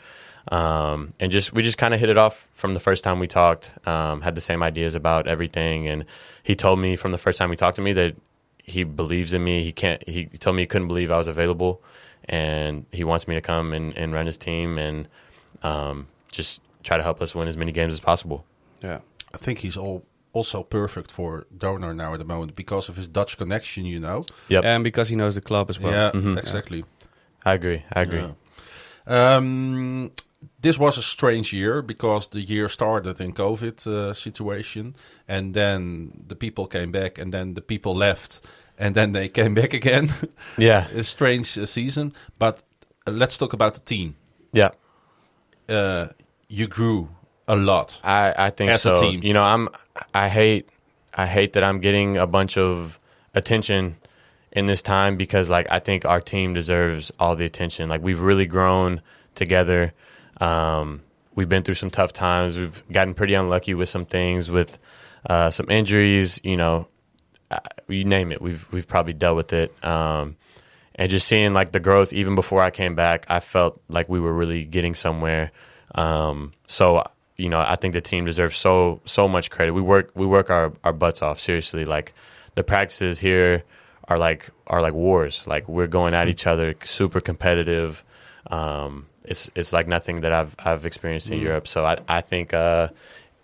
[0.50, 3.26] Um, and just we just kind of hit it off from the first time we
[3.26, 3.70] talked.
[3.86, 6.06] Um, had the same ideas about everything, and
[6.42, 8.16] he told me from the first time he talked to me that
[8.62, 9.62] he believes in me.
[9.62, 10.02] He can't.
[10.08, 11.82] He told me he couldn't believe I was available,
[12.24, 15.06] and he wants me to come and, and run his team and
[15.62, 18.46] um, just try to help us win as many games as possible.
[18.82, 19.00] Yeah.
[19.34, 20.02] I think he's all
[20.36, 23.84] also perfect for Donar now at the moment because of his Dutch connection.
[23.86, 24.24] You know.
[24.48, 25.92] Yep, And because he knows the club as well.
[25.92, 26.36] Yeah, Mhm.
[26.38, 26.84] exactly.
[27.44, 27.82] I agree.
[27.96, 28.20] I agree.
[28.20, 29.36] Yeah.
[29.36, 30.10] Um,
[30.60, 34.94] this was a strange year because the year started in COVID uh, situation,
[35.28, 38.40] and then the people came back, and then the people left,
[38.78, 40.10] and then they came back again.
[40.58, 42.62] Yeah, a strange uh, season, but
[43.08, 44.14] uh, let's talk about the team.
[44.56, 44.70] yeah.
[45.68, 46.06] Uh,
[46.48, 47.08] you grew
[47.48, 48.00] a lot.
[48.02, 49.00] I, I think As a so.
[49.00, 49.22] team.
[49.22, 49.68] You know, I'm
[50.14, 50.68] I hate
[51.14, 52.98] I hate that I'm getting a bunch of
[53.34, 53.96] attention
[54.52, 57.88] in this time because like I think our team deserves all the attention.
[57.88, 59.02] Like we've really grown
[59.34, 59.92] together.
[60.40, 61.02] Um,
[61.34, 62.58] we've been through some tough times.
[62.58, 64.78] We've gotten pretty unlucky with some things, with
[65.28, 66.40] uh, some injuries.
[66.42, 66.88] You know,
[67.50, 68.42] uh, you name it.
[68.42, 69.84] We've we've probably dealt with it.
[69.84, 70.36] Um,
[70.94, 74.18] and just seeing like the growth even before I came back, I felt like we
[74.18, 75.52] were really getting somewhere.
[75.94, 79.72] Um, so you know, I think the team deserves so so much credit.
[79.72, 81.84] We work we work our, our butts off seriously.
[81.84, 82.14] Like
[82.54, 83.62] the practices here
[84.08, 85.42] are like are like wars.
[85.46, 88.02] Like we're going at each other, super competitive.
[88.50, 91.68] Um, it's it's like nothing that I've I've experienced in Europe.
[91.68, 92.88] So I I think uh,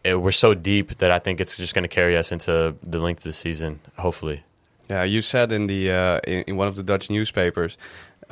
[0.04, 2.98] it, we're so deep that I think it's just going to carry us into the
[2.98, 3.80] length of the season.
[3.98, 4.42] Hopefully.
[4.88, 7.76] Yeah, you said in the uh, in, in one of the Dutch newspapers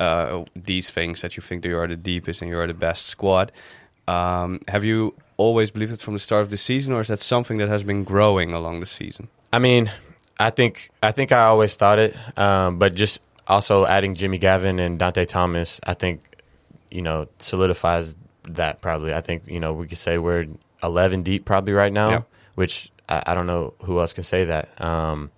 [0.01, 2.73] uh, these things that you think that you are the deepest and you are the
[2.73, 3.51] best squad.
[4.07, 5.13] Um, have you
[5.45, 7.83] always believed it from the start of the season, or is that something that has
[7.83, 9.27] been growing along the season?
[9.53, 9.91] I mean,
[10.39, 14.79] I think I think I always thought it, um, but just also adding Jimmy Gavin
[14.79, 16.21] and Dante Thomas, I think
[16.89, 18.15] you know solidifies
[18.49, 18.81] that.
[18.81, 20.47] Probably, I think you know we could say we're
[20.83, 22.21] eleven deep probably right now, Yeah.
[22.55, 24.69] which I, I don't know who else can say that.
[24.81, 25.31] Um,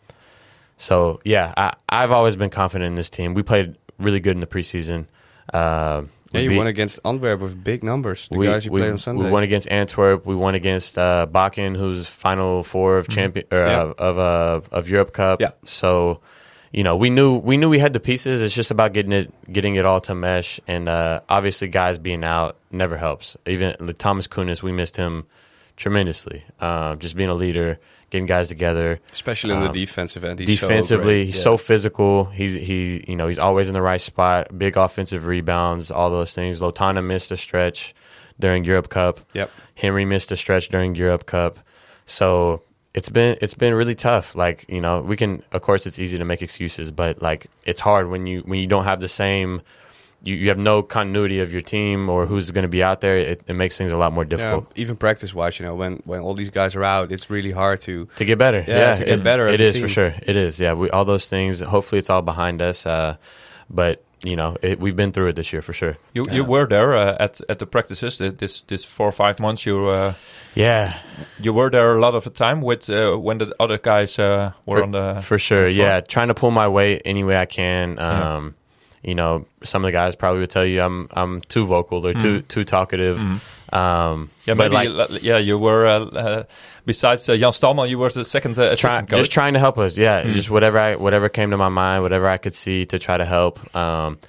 [0.77, 3.33] so yeah, I, I've always been confident in this team.
[3.33, 5.05] We played really good in the preseason.
[5.53, 6.03] Uh,
[6.33, 8.27] Yeah, we you won against Antwerp with big numbers.
[8.29, 9.23] The we, guys you we, played on Sunday.
[9.25, 10.25] We won against Antwerp.
[10.25, 13.69] We won against uh, Bakken, who's final four of champion or, Mm-hmm.
[13.69, 13.81] Yeah.
[13.81, 15.41] of of, uh, of Europe Cup.
[15.41, 15.51] Yeah.
[15.65, 16.21] So,
[16.71, 18.41] you know, we knew we knew we had the pieces.
[18.41, 20.59] It's just about getting it getting it all to mesh.
[20.67, 23.37] And uh, obviously, guys being out never helps.
[23.45, 25.25] Even Thomas Koenis, we missed him
[25.77, 26.43] tremendously.
[26.59, 27.79] Uh, just being a leader,
[28.13, 30.39] getting guys together especially on the um, defensive end.
[30.39, 31.41] He's so defensively, he's Yeah.
[31.43, 32.25] so physical.
[32.25, 34.55] He's he you know he's always in the right spot.
[34.57, 36.61] Big offensive rebounds, all those things.
[36.61, 37.93] Lotana missed a stretch
[38.39, 39.19] during Europe Cup.
[39.33, 39.49] Yep.
[39.75, 41.59] Henry missed a stretch during Europe Cup.
[42.05, 42.61] So
[42.93, 44.35] it's been it's been really tough.
[44.35, 47.81] Like you know we can of course it's easy to make excuses, but like it's
[47.81, 49.61] hard when you when you don't have the same.
[50.25, 53.17] You, you have no continuity of your team or who's going to be out there.
[53.17, 56.01] It, it makes things a lot more Yeah, difficult even practice wise, you know, when
[56.05, 58.07] when all these guys are out, it's really hard to.
[58.15, 58.63] to get better.
[58.65, 59.81] Yeah, Yeah, to get it- better as It a is team.
[59.83, 60.15] for sure.
[60.25, 60.59] It is.
[60.59, 61.59] Yeah, we, all those things.
[61.61, 62.85] Hopefully, it's all behind us.
[62.85, 63.17] Uh,
[63.69, 65.97] but you know, it, we've been through it this year for sure.
[66.13, 69.41] You you were there uh, at at the practices th- this this four or five
[69.41, 69.65] months.
[69.65, 70.13] You uh,
[70.55, 70.93] Yeah,
[71.41, 74.51] you were there a lot of the time with uh, when the other guys uh,
[74.65, 75.63] were for, on the for sure.
[75.63, 75.75] front.
[75.75, 77.97] Yeah, trying to pull my weight any way I can.
[77.97, 78.49] Yeah.
[79.03, 82.13] You know, some of the guys probably would tell you I'm I'm too vocal or
[82.13, 83.19] too too talkative.
[83.73, 86.43] Um, Yeah, but maybe like yeah, you were uh, uh,
[86.85, 89.17] besides uh, Jan Stalman, you were the second uh, try, coach.
[89.17, 89.97] just trying to help us.
[89.97, 93.17] Yeah, just whatever I whatever came to my mind, whatever I could see to try
[93.17, 93.75] to help.
[93.75, 94.19] Um,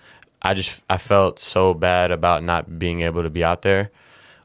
[0.43, 3.91] I just I felt so bad about not being able to be out there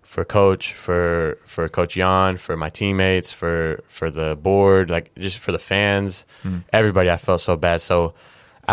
[0.01, 5.39] for coach, for for Coach Jan, for my teammates, for for the board, like just
[5.39, 6.25] for the fans,
[6.73, 7.09] everybody.
[7.09, 7.81] I felt so bad.
[7.81, 8.15] So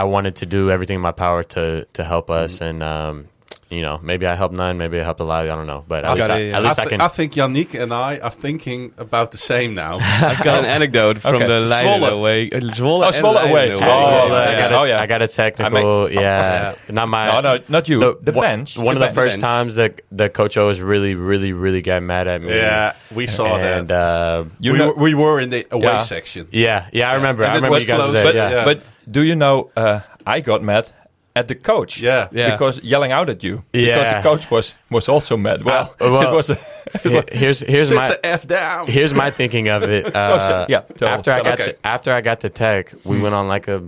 [0.01, 2.83] I wanted to do everything in my power to to help us and.
[2.83, 3.29] Um,
[3.69, 5.43] you know, maybe I helped none, maybe I helped a lot.
[5.43, 7.01] I don't know, but at least, got I, it, at least I, I, can.
[7.01, 9.99] I think Yannick and I are thinking about the same now.
[10.01, 11.49] I've got an anecdote from Okay.
[11.49, 12.13] the Leiden Zwolle.
[12.13, 12.47] away.
[12.53, 13.69] Uh, Zwolle Oh, and Zwolle away, away.
[13.71, 13.83] Zwolle.
[13.83, 14.59] Oh, yeah, I yeah.
[14.61, 15.01] got a, Oh, yeah.
[15.03, 16.13] I got a technical.
[16.13, 16.77] yeah.
[16.91, 17.27] not my.
[17.27, 17.99] no, no, not you.
[18.23, 18.79] The, one- bench.
[18.79, 19.15] One the of the bench.
[19.33, 22.55] first times that the Coach always really, really, really got mad at me.
[22.55, 23.93] yeah, we saw and that.
[24.01, 25.99] uh, You we, know- were, we were in the away Yeah.
[25.99, 26.47] section.
[26.53, 27.45] yeah, yeah, I remember.
[27.45, 27.97] I remember you guys.
[27.99, 29.07] close, was but- there, yeah.
[29.07, 29.07] yeah.
[29.07, 29.71] But do you know?
[29.77, 30.91] Uh, I got mad
[31.35, 32.01] at the coach.
[32.01, 32.29] Yeah.
[32.33, 32.53] Yeah.
[32.53, 33.63] Because yelling out at you.
[33.73, 35.63] Because the coach was was also mad.
[35.63, 36.51] Well, Uh, well, it was.
[36.51, 36.59] A,
[37.03, 38.87] He- here's here's Sit my the f down.
[38.87, 40.05] here's my thinking of it.
[40.15, 41.73] Oh, so- Uh, yeah, tell- after I got okay.
[41.73, 43.83] the, after I got the tech, we went on like a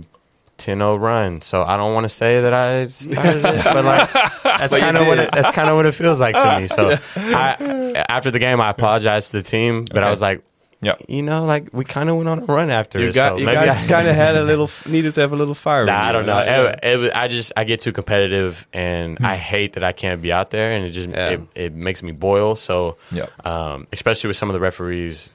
[0.59, 1.41] 10-0 run.
[1.41, 4.11] So I don't want to say that I started it, but like
[4.43, 6.67] that's kind of what it, that's kind of what it feels like to me.
[6.67, 10.41] So I, after the game, I apologized to the team, but I was like,
[10.81, 10.95] yeah.
[11.07, 12.99] you know, like we kind of went on a run after.
[12.99, 15.35] You, it, got, so you guys kind of had a little, needed to have a
[15.35, 15.85] little fire.
[15.85, 16.33] Nah, I don't know.
[16.35, 16.79] right?
[16.83, 20.31] It, it I just I get too competitive, and I hate that I can't be
[20.31, 21.29] out there, and it just Yeah.
[21.29, 22.55] it, it makes me boil.
[22.55, 23.25] So, Yeah.
[23.43, 25.29] um, especially with some of the referees,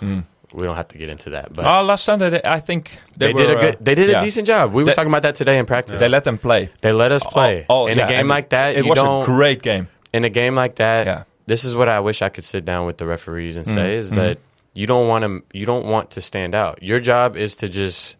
[0.00, 1.52] we don't have to get into that.
[1.52, 3.94] But Oh, last Sunday they, I think they, they, were, did a good, uh, they
[3.94, 4.20] did yeah.
[4.20, 4.72] a decent job.
[4.72, 6.00] We were They- talking about that today in practice.
[6.00, 6.70] They let them play.
[6.80, 8.76] They let us play Oh, oh, in yeah, a game and like that.
[8.76, 9.88] It was a great game.
[10.12, 11.06] in a game like that.
[11.06, 11.22] Yeah.
[11.46, 13.92] This is what I wish I could sit down with the referees and say Mm.
[13.92, 14.38] is that
[14.78, 16.82] you don't want to you don't want to stand out.
[16.82, 18.16] Your job is to just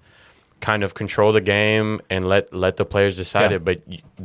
[0.61, 3.57] kind of control the game and let let the players decide Yeah.
[3.57, 3.65] it.
[3.65, 3.79] But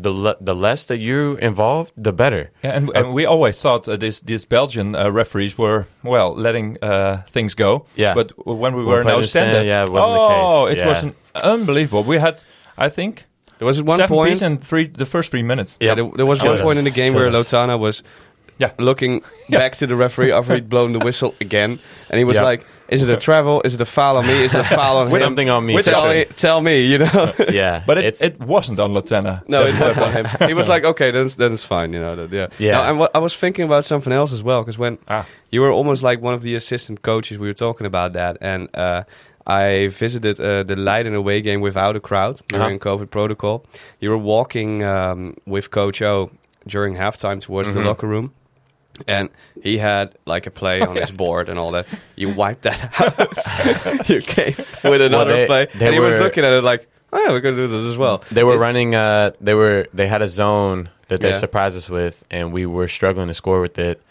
[0.03, 2.49] the le- the less that you involved, the better.
[2.63, 6.77] Yeah, and, and we always thought uh, this these Belgian uh, referees were well letting
[6.81, 7.86] uh, things go.
[7.95, 8.15] Yeah.
[8.15, 10.43] but when we were we in played in Ostende, Ostende, yeah, it wasn't the case.
[10.49, 10.88] oh, it Yeah.
[10.89, 11.13] was an
[11.43, 12.03] unbelievable.
[12.03, 12.36] We had,
[12.77, 13.25] I think,
[13.59, 14.41] There was one seven point.
[14.41, 15.77] in three the first three minutes.
[15.79, 16.79] yeah, there, there was Killed one point us.
[16.79, 17.51] in the game Killed where us.
[17.53, 18.03] Lotana was
[18.59, 18.71] Yeah.
[18.79, 21.79] looking back to the referee after he'd blown the whistle again,
[22.09, 22.43] and he was Yeah.
[22.43, 23.61] like, "Is it a travel?
[23.65, 24.43] Is it a foul on me?
[24.45, 25.19] Is it a foul on him?
[25.19, 25.73] Something on me.
[25.75, 29.41] Which Tell me, tell me, you know." Yeah, But it, it wasn't on Latena.
[29.47, 30.25] No, it was on him.
[30.47, 32.15] He was like, okay, then, then it's fine, you know.
[32.15, 32.47] That, yeah.
[32.59, 32.71] Yeah.
[32.73, 35.25] Now, and what, I was thinking about something else as well, because when Ah.
[35.51, 38.67] you were almost like one of the assistant coaches, we were talking about that, and
[38.75, 39.03] uh,
[39.47, 42.97] I visited uh, the Leiden away game without a crowd during Uh-huh.
[42.97, 43.65] COVID protocol.
[43.99, 46.29] You were walking um, with Coach O
[46.67, 47.79] during halftime towards Mm-hmm.
[47.79, 48.31] the locker room.
[49.07, 49.29] And
[49.61, 51.87] he had like a play on his board and all that.
[52.15, 52.79] You wiped that
[53.99, 54.09] out.
[54.09, 57.19] you came with another they- play, they and he was looking at it like, "Oh,
[57.23, 58.93] yeah, we're gonna do this as well." They were It's- running.
[58.95, 59.87] Uh, they were.
[59.93, 61.37] They had a zone that they Yeah.
[61.37, 64.01] surprised us with, and we were struggling to score with it.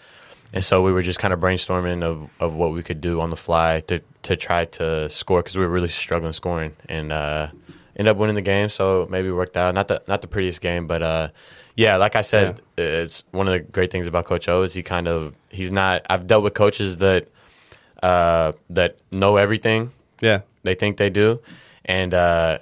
[0.52, 3.30] And so we were just kind of brainstorming of, of what we could do on
[3.30, 7.48] the fly to to try to score because we were really struggling scoring, and uh,
[7.96, 8.68] end up winning the game.
[8.68, 9.74] So maybe it worked out.
[9.74, 11.28] Not the not the prettiest game, but uh,
[11.76, 14.82] yeah, like I said, it's one of the great things about Coach O is he
[14.82, 16.02] kind of he's not.
[16.10, 17.28] I've dealt with coaches that
[18.02, 20.40] uh, that know everything Yeah.
[20.64, 21.40] they think they do,
[21.84, 22.58] and uh,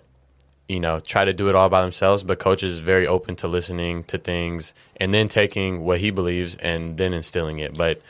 [0.69, 2.23] you know try to do it all by themselves.
[2.25, 6.57] But coach is very open to listening to things and then taking what he believes
[6.57, 7.77] and then instilling it.
[7.77, 8.03] But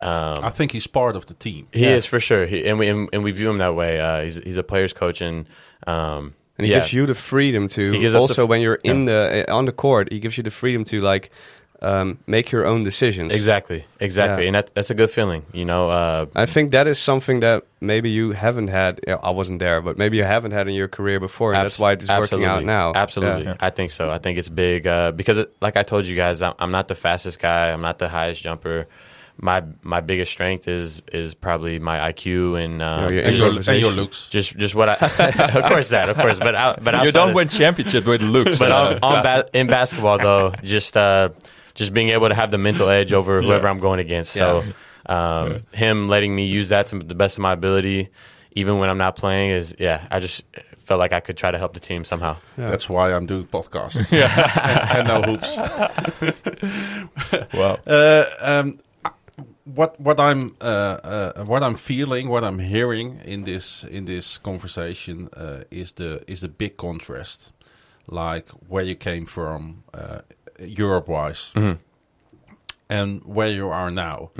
[0.00, 1.68] um, I think he's part of the team.
[1.72, 1.96] he Yeah.
[1.96, 4.00] is for sure, he, and we and, and we view him that way.
[4.00, 5.46] Uh, he's he's a player's coach, and
[5.86, 6.80] um, And he yeah.
[6.80, 9.64] gives you the freedom to He gives us also when you're in the uh, on
[9.64, 11.30] the court, he gives you the freedom to like
[11.80, 13.32] um, make your own decisions.
[13.32, 14.48] exactly, exactly, Yeah.
[14.48, 15.42] and that, that's a good feeling.
[15.54, 19.00] You know, uh, I think that is something that maybe you haven't had.
[19.08, 21.78] yeah, I wasn't there, but maybe you haven't had in your career before, and that's
[21.78, 22.92] why it's working out now.
[22.94, 23.56] Absolutely, Yeah.
[23.60, 24.10] I think so.
[24.10, 26.88] I think it's big uh, because, it, like I told you guys, I'm, I'm not
[26.88, 27.72] the fastest guy.
[27.72, 28.86] I'm not the highest jumper.
[29.42, 33.72] My my biggest strength is is probably my IQ and, Oh, your And your, improvisation.
[33.74, 34.28] and your looks.
[34.28, 34.94] just just what I.
[35.58, 38.58] of course that, of course, but out, but You don't of- win championship with looks.
[38.58, 41.30] But uh, on, on ba- in basketball though, just uh,
[41.74, 44.32] just being able to have the mental edge over whoever I'm going against.
[44.32, 44.62] So
[45.06, 48.10] um, him letting me use that to the best of my ability,
[48.52, 50.06] even when I'm not playing, is yeah.
[50.10, 50.44] I just
[50.76, 52.36] felt like I could try to help the team somehow.
[52.58, 54.12] That's why I'm doing podcasts.
[54.12, 55.56] yeah, and no hoops.
[57.54, 57.78] Wow.
[57.86, 58.78] Uh, um,
[59.74, 64.38] what what I'm uh, uh, what I'm feeling, what I'm hearing in this in this
[64.38, 67.52] conversation uh, is the is the big contrast,
[68.06, 70.20] like where you came from, uh,
[70.58, 71.52] Europe wise,
[72.88, 74.30] and where you are now.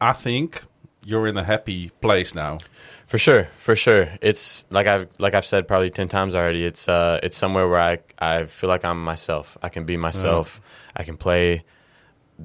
[0.00, 0.64] I think
[1.04, 2.58] you're in a happy place now.
[3.06, 4.08] For sure, for sure.
[4.20, 6.64] It's like I've like I've said probably ten times already.
[6.64, 9.58] It's uh it's somewhere where I I feel like I'm myself.
[9.62, 10.60] I can be myself.
[10.96, 11.64] I can play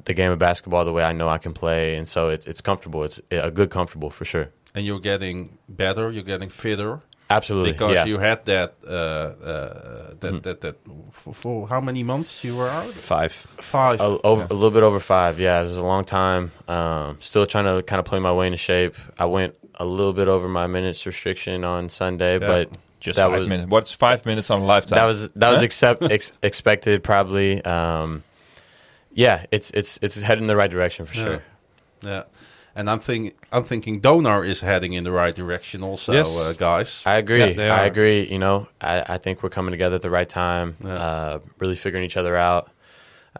[0.06, 2.62] the game of basketball the way I know I can play, and so it's it's
[2.62, 3.04] comfortable.
[3.04, 4.50] It's a good comfortable for sure.
[4.74, 6.12] And you're getting better.
[6.12, 8.06] You're getting fitter Absolutely, because yeah.
[8.06, 10.76] you had that uh, uh, that, that that
[11.12, 12.86] for, for how many months you were out?
[12.86, 13.32] Five.
[13.34, 14.00] Five.
[14.00, 15.39] A, over, a little bit over five.
[15.39, 16.52] Yeah, it was a long time.
[16.68, 18.96] Um, still trying to kind of play my way into shape.
[19.18, 22.70] I went a little bit over my minutes restriction on Sunday, but
[23.00, 23.72] Just that five was minutes.
[23.72, 24.98] What's five minutes on a lifetime?
[24.98, 25.66] that was that was Huh?
[25.66, 27.64] accept, ex, expected probably.
[27.66, 28.24] Um,
[29.16, 31.43] yeah, it's it's it's heading in the right direction for sure.
[32.03, 32.24] Yeah,
[32.76, 36.38] and I'm thinking I'm thinking Donar is heading in the right direction also, Yes.
[36.38, 37.01] uh, guys.
[37.05, 37.53] I agree.
[37.55, 37.86] Yeah, I are.
[37.86, 38.30] agree.
[38.30, 40.76] You know, I, I think we're coming together at the right time.
[40.84, 40.93] Yeah.
[40.93, 42.70] Uh, really figuring each other out.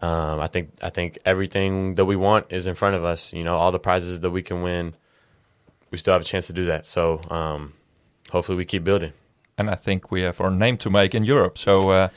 [0.02, 3.32] Um, I think I think everything that we want is in front of us.
[3.32, 4.94] You know, all the prizes that we can win,
[5.90, 6.84] we still have a chance to do that.
[6.86, 7.72] So um,
[8.30, 9.12] hopefully we keep building.
[9.58, 11.56] and I think we have our name to make in Europe.
[11.56, 12.08] So uh,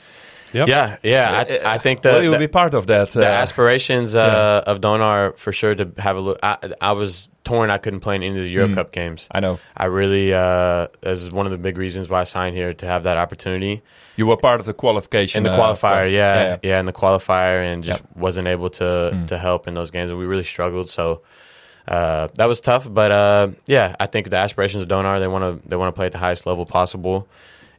[0.52, 0.68] Yep.
[0.68, 1.44] Yeah, yeah.
[1.64, 3.10] I, I think that well, you'll be part of that.
[3.10, 6.38] the uh, aspirations uh, of Donar for sure to have a look.
[6.42, 7.70] I, I was torn.
[7.70, 8.74] I couldn't play in any of the Euro Mm.
[8.74, 9.28] Cup games.
[9.30, 12.56] I know I really, uh, this is one of the big reasons why I signed
[12.56, 13.82] here to have that opportunity
[14.16, 15.38] you were part of the qualification.
[15.38, 16.02] in the uh, qualifier.
[16.02, 18.10] for- yeah, yeah, in the qualifier, and just Yep.
[18.16, 19.26] wasn't able to Mm.
[19.28, 20.88] to help in those games, and we really struggled.
[20.90, 21.22] So
[21.88, 25.62] uh, that was tough, but uh, yeah, I think the aspirations of Donar they want
[25.62, 27.26] to they want to play at the highest level possible,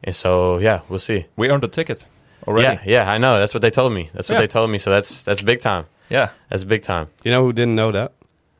[0.02, 1.26] and so yeah, we'll see.
[1.36, 2.06] We earned a ticket
[2.46, 2.64] already.
[2.84, 3.38] Yeah, yeah, I know.
[3.38, 4.10] That's what they told me.
[4.14, 4.40] That's what Yeah.
[4.42, 4.78] they told me.
[4.78, 5.86] So that's that's big time.
[6.10, 6.30] Yeah.
[6.50, 7.08] That's big time.
[7.24, 8.12] You know who didn't know that?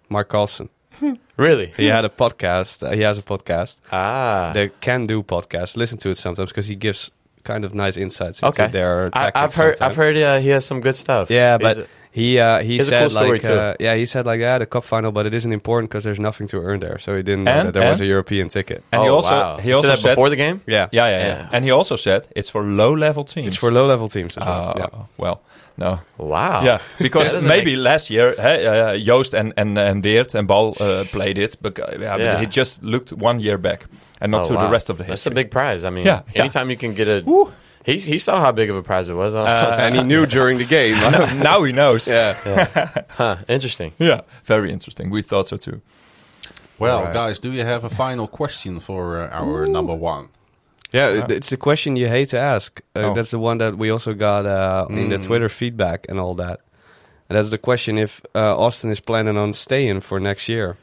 [0.09, 0.69] Mark Carlson.
[1.39, 1.73] Really?
[1.77, 2.87] He had a podcast.
[2.87, 3.77] Uh, he has a podcast.
[3.91, 4.51] Ah.
[4.55, 5.77] The Can Do podcast.
[5.77, 7.11] Listen to it sometimes because he gives
[7.43, 8.71] kind of nice insights into Okay.
[8.71, 9.37] their I, tactics.
[9.43, 9.77] I've heard.
[9.79, 9.91] sometimes.
[9.93, 10.17] I've heard.
[10.17, 11.31] Uh, he has some good stuff.
[11.31, 13.53] Yeah, Is but it- he uh, he It's a said cool story, like too.
[13.53, 16.21] uh, yeah he said like yeah the cup final, but it isn't important because there's
[16.21, 16.99] nothing to earn there.
[16.99, 18.83] So he didn't know And- that there was a European ticket.
[18.93, 19.57] And he Oh, also wow.
[19.59, 20.61] he also said that said before the game.
[20.67, 21.49] Yeah, yeah, yeah, yeah, Yeah.
[21.53, 23.47] And he also said it's for low level teams.
[23.49, 24.69] it's for low level teams as well.
[24.69, 25.05] Uh, yeah.
[25.17, 25.41] Well,
[25.79, 25.99] no.
[26.19, 26.65] Wow.
[26.65, 30.47] Yeah, because That maybe make- last year hey, uh, Yoast and and and Weert and
[30.47, 33.87] Bal uh, played it, but, uh, yeah, but he just looked one year back
[34.21, 34.65] and not Oh, to wow.
[34.67, 35.13] the rest of the history.
[35.13, 35.85] That's a big prize.
[35.89, 36.43] I mean, Yeah, yeah.
[36.43, 37.23] anytime you can get a.
[37.85, 39.35] He, he saw how big of a prize it was.
[39.35, 40.95] Uh, and he knew during the game.
[41.43, 42.07] now he knows.
[42.09, 42.35] yeah,
[43.11, 43.93] huh, interesting.
[43.99, 45.11] Yeah, very interesting.
[45.11, 45.81] We thought so too.
[46.79, 47.13] Well, Alright.
[47.15, 50.29] guys, do you have a final question for uh, our number one?
[50.93, 51.09] yeah.
[51.09, 52.81] it- It's the question you hate to ask.
[52.97, 53.15] Uh, Oh.
[53.15, 55.25] That's the one that we also got uh, in the Mm.
[55.27, 56.61] Twitter feedback and all that.
[57.29, 60.77] And that's the question if uh, Austin is planning on staying for next year.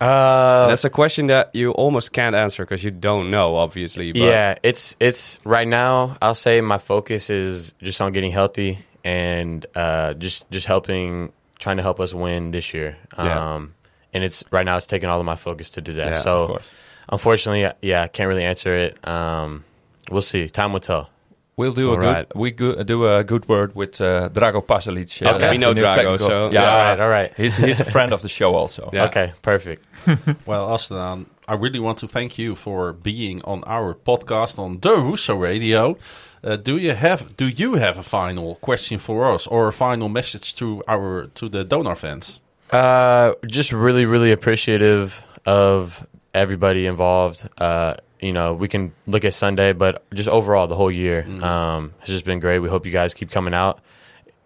[0.00, 4.12] Uh, that's a question that you almost can't answer because you don't know, obviously.
[4.12, 6.16] But yeah, it's it's right now.
[6.20, 11.78] I'll say my focus is just on getting healthy and uh, just just helping, trying
[11.78, 12.98] to help us win this year.
[13.16, 13.54] Yeah.
[13.54, 13.74] Um,
[14.12, 16.08] and it's right now it's taking all of my focus to do that.
[16.08, 16.60] Yeah, so
[17.08, 19.06] unfortunately, yeah, I can't really answer it.
[19.06, 19.64] Um,
[20.10, 20.48] we'll see.
[20.48, 21.10] Time will tell.
[21.58, 22.26] We'll do a All good.
[22.34, 25.24] We go, do a good word with uh, Drago Pasalic.
[25.26, 25.50] uh, Okay.
[25.52, 27.32] We know Drago, technical- so- yeah, All right, all right.
[27.36, 28.90] He's he's a friend of the show also.
[28.96, 29.06] Yeah.
[29.06, 29.82] Okay, perfect.
[30.46, 34.96] Well, Aslan, I really want to thank you for being on our podcast on the
[34.98, 35.96] Russo Radio.
[36.44, 40.08] Uh, do you have do you have a final question for us or a final
[40.10, 42.40] message to our to the Donar fans?
[42.70, 47.48] Uh, just really, really appreciative of everybody involved.
[47.58, 51.94] Uh, you know, we can look at Sunday, but just overall, the whole year um,
[52.00, 52.60] has just been great.
[52.60, 53.80] We hope you guys keep coming out.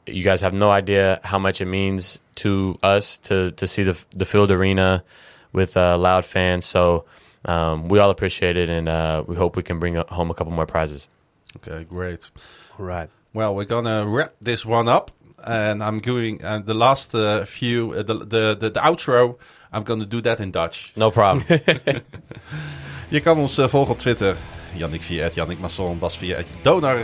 [0.07, 4.03] You guys have no idea how much it means to us to to see the
[4.17, 5.05] the field arena
[5.53, 6.67] with uh, loud fans.
[6.67, 7.05] So
[7.45, 10.53] um, we all appreciate it, and uh, we hope we can bring home a couple
[10.53, 11.09] more prizes.
[11.57, 12.31] Okay, great.
[12.79, 13.11] right.
[13.33, 15.13] Well, we're gonna wrap this one up,
[15.45, 19.39] and I'm going uh, the last uh, few uh, the, the the the outro.
[19.73, 20.93] I'm gonna do that in Dutch.
[20.97, 21.47] No problem.
[23.11, 24.37] Je kan ons eh, volgen op Twitter.
[24.75, 26.99] Jannik via het Jannik Masson, Bas via het Donar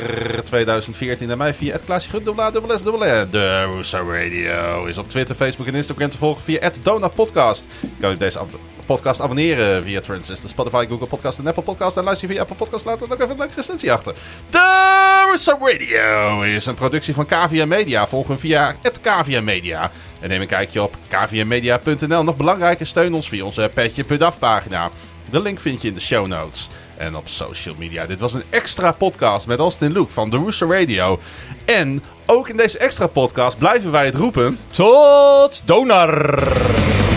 [0.44, 3.30] 2014 en mij via het Klaasje dubbel S, dubbel.
[3.30, 7.66] De Russo Radio is op Twitter, Facebook en Instagram te volgen via het Donar Podcast.
[7.80, 8.40] Je kan op deze
[8.86, 11.96] podcast abonneren via Transistor, Spotify, Google Podcast en Apple Podcast.
[11.96, 14.14] En luister je via Apple Podcast, laat er ook even een leuke recensie achter.
[14.50, 18.07] De Russo Radio is een productie van KVM Media.
[18.07, 19.90] Volg hem via het KVM Media.
[20.20, 22.24] En neem een kijkje op kvmmedia.nl.
[22.24, 24.90] Nog belangrijker, steun ons via onze petje.af pagina.
[25.31, 26.68] De link vind je in de show notes.
[26.97, 28.07] En op social media.
[28.07, 31.20] Dit was een extra podcast met Austin Luke van The Rooster Radio.
[31.64, 34.59] En ook in deze extra podcast blijven wij het roepen.
[34.70, 37.16] Tot Donar!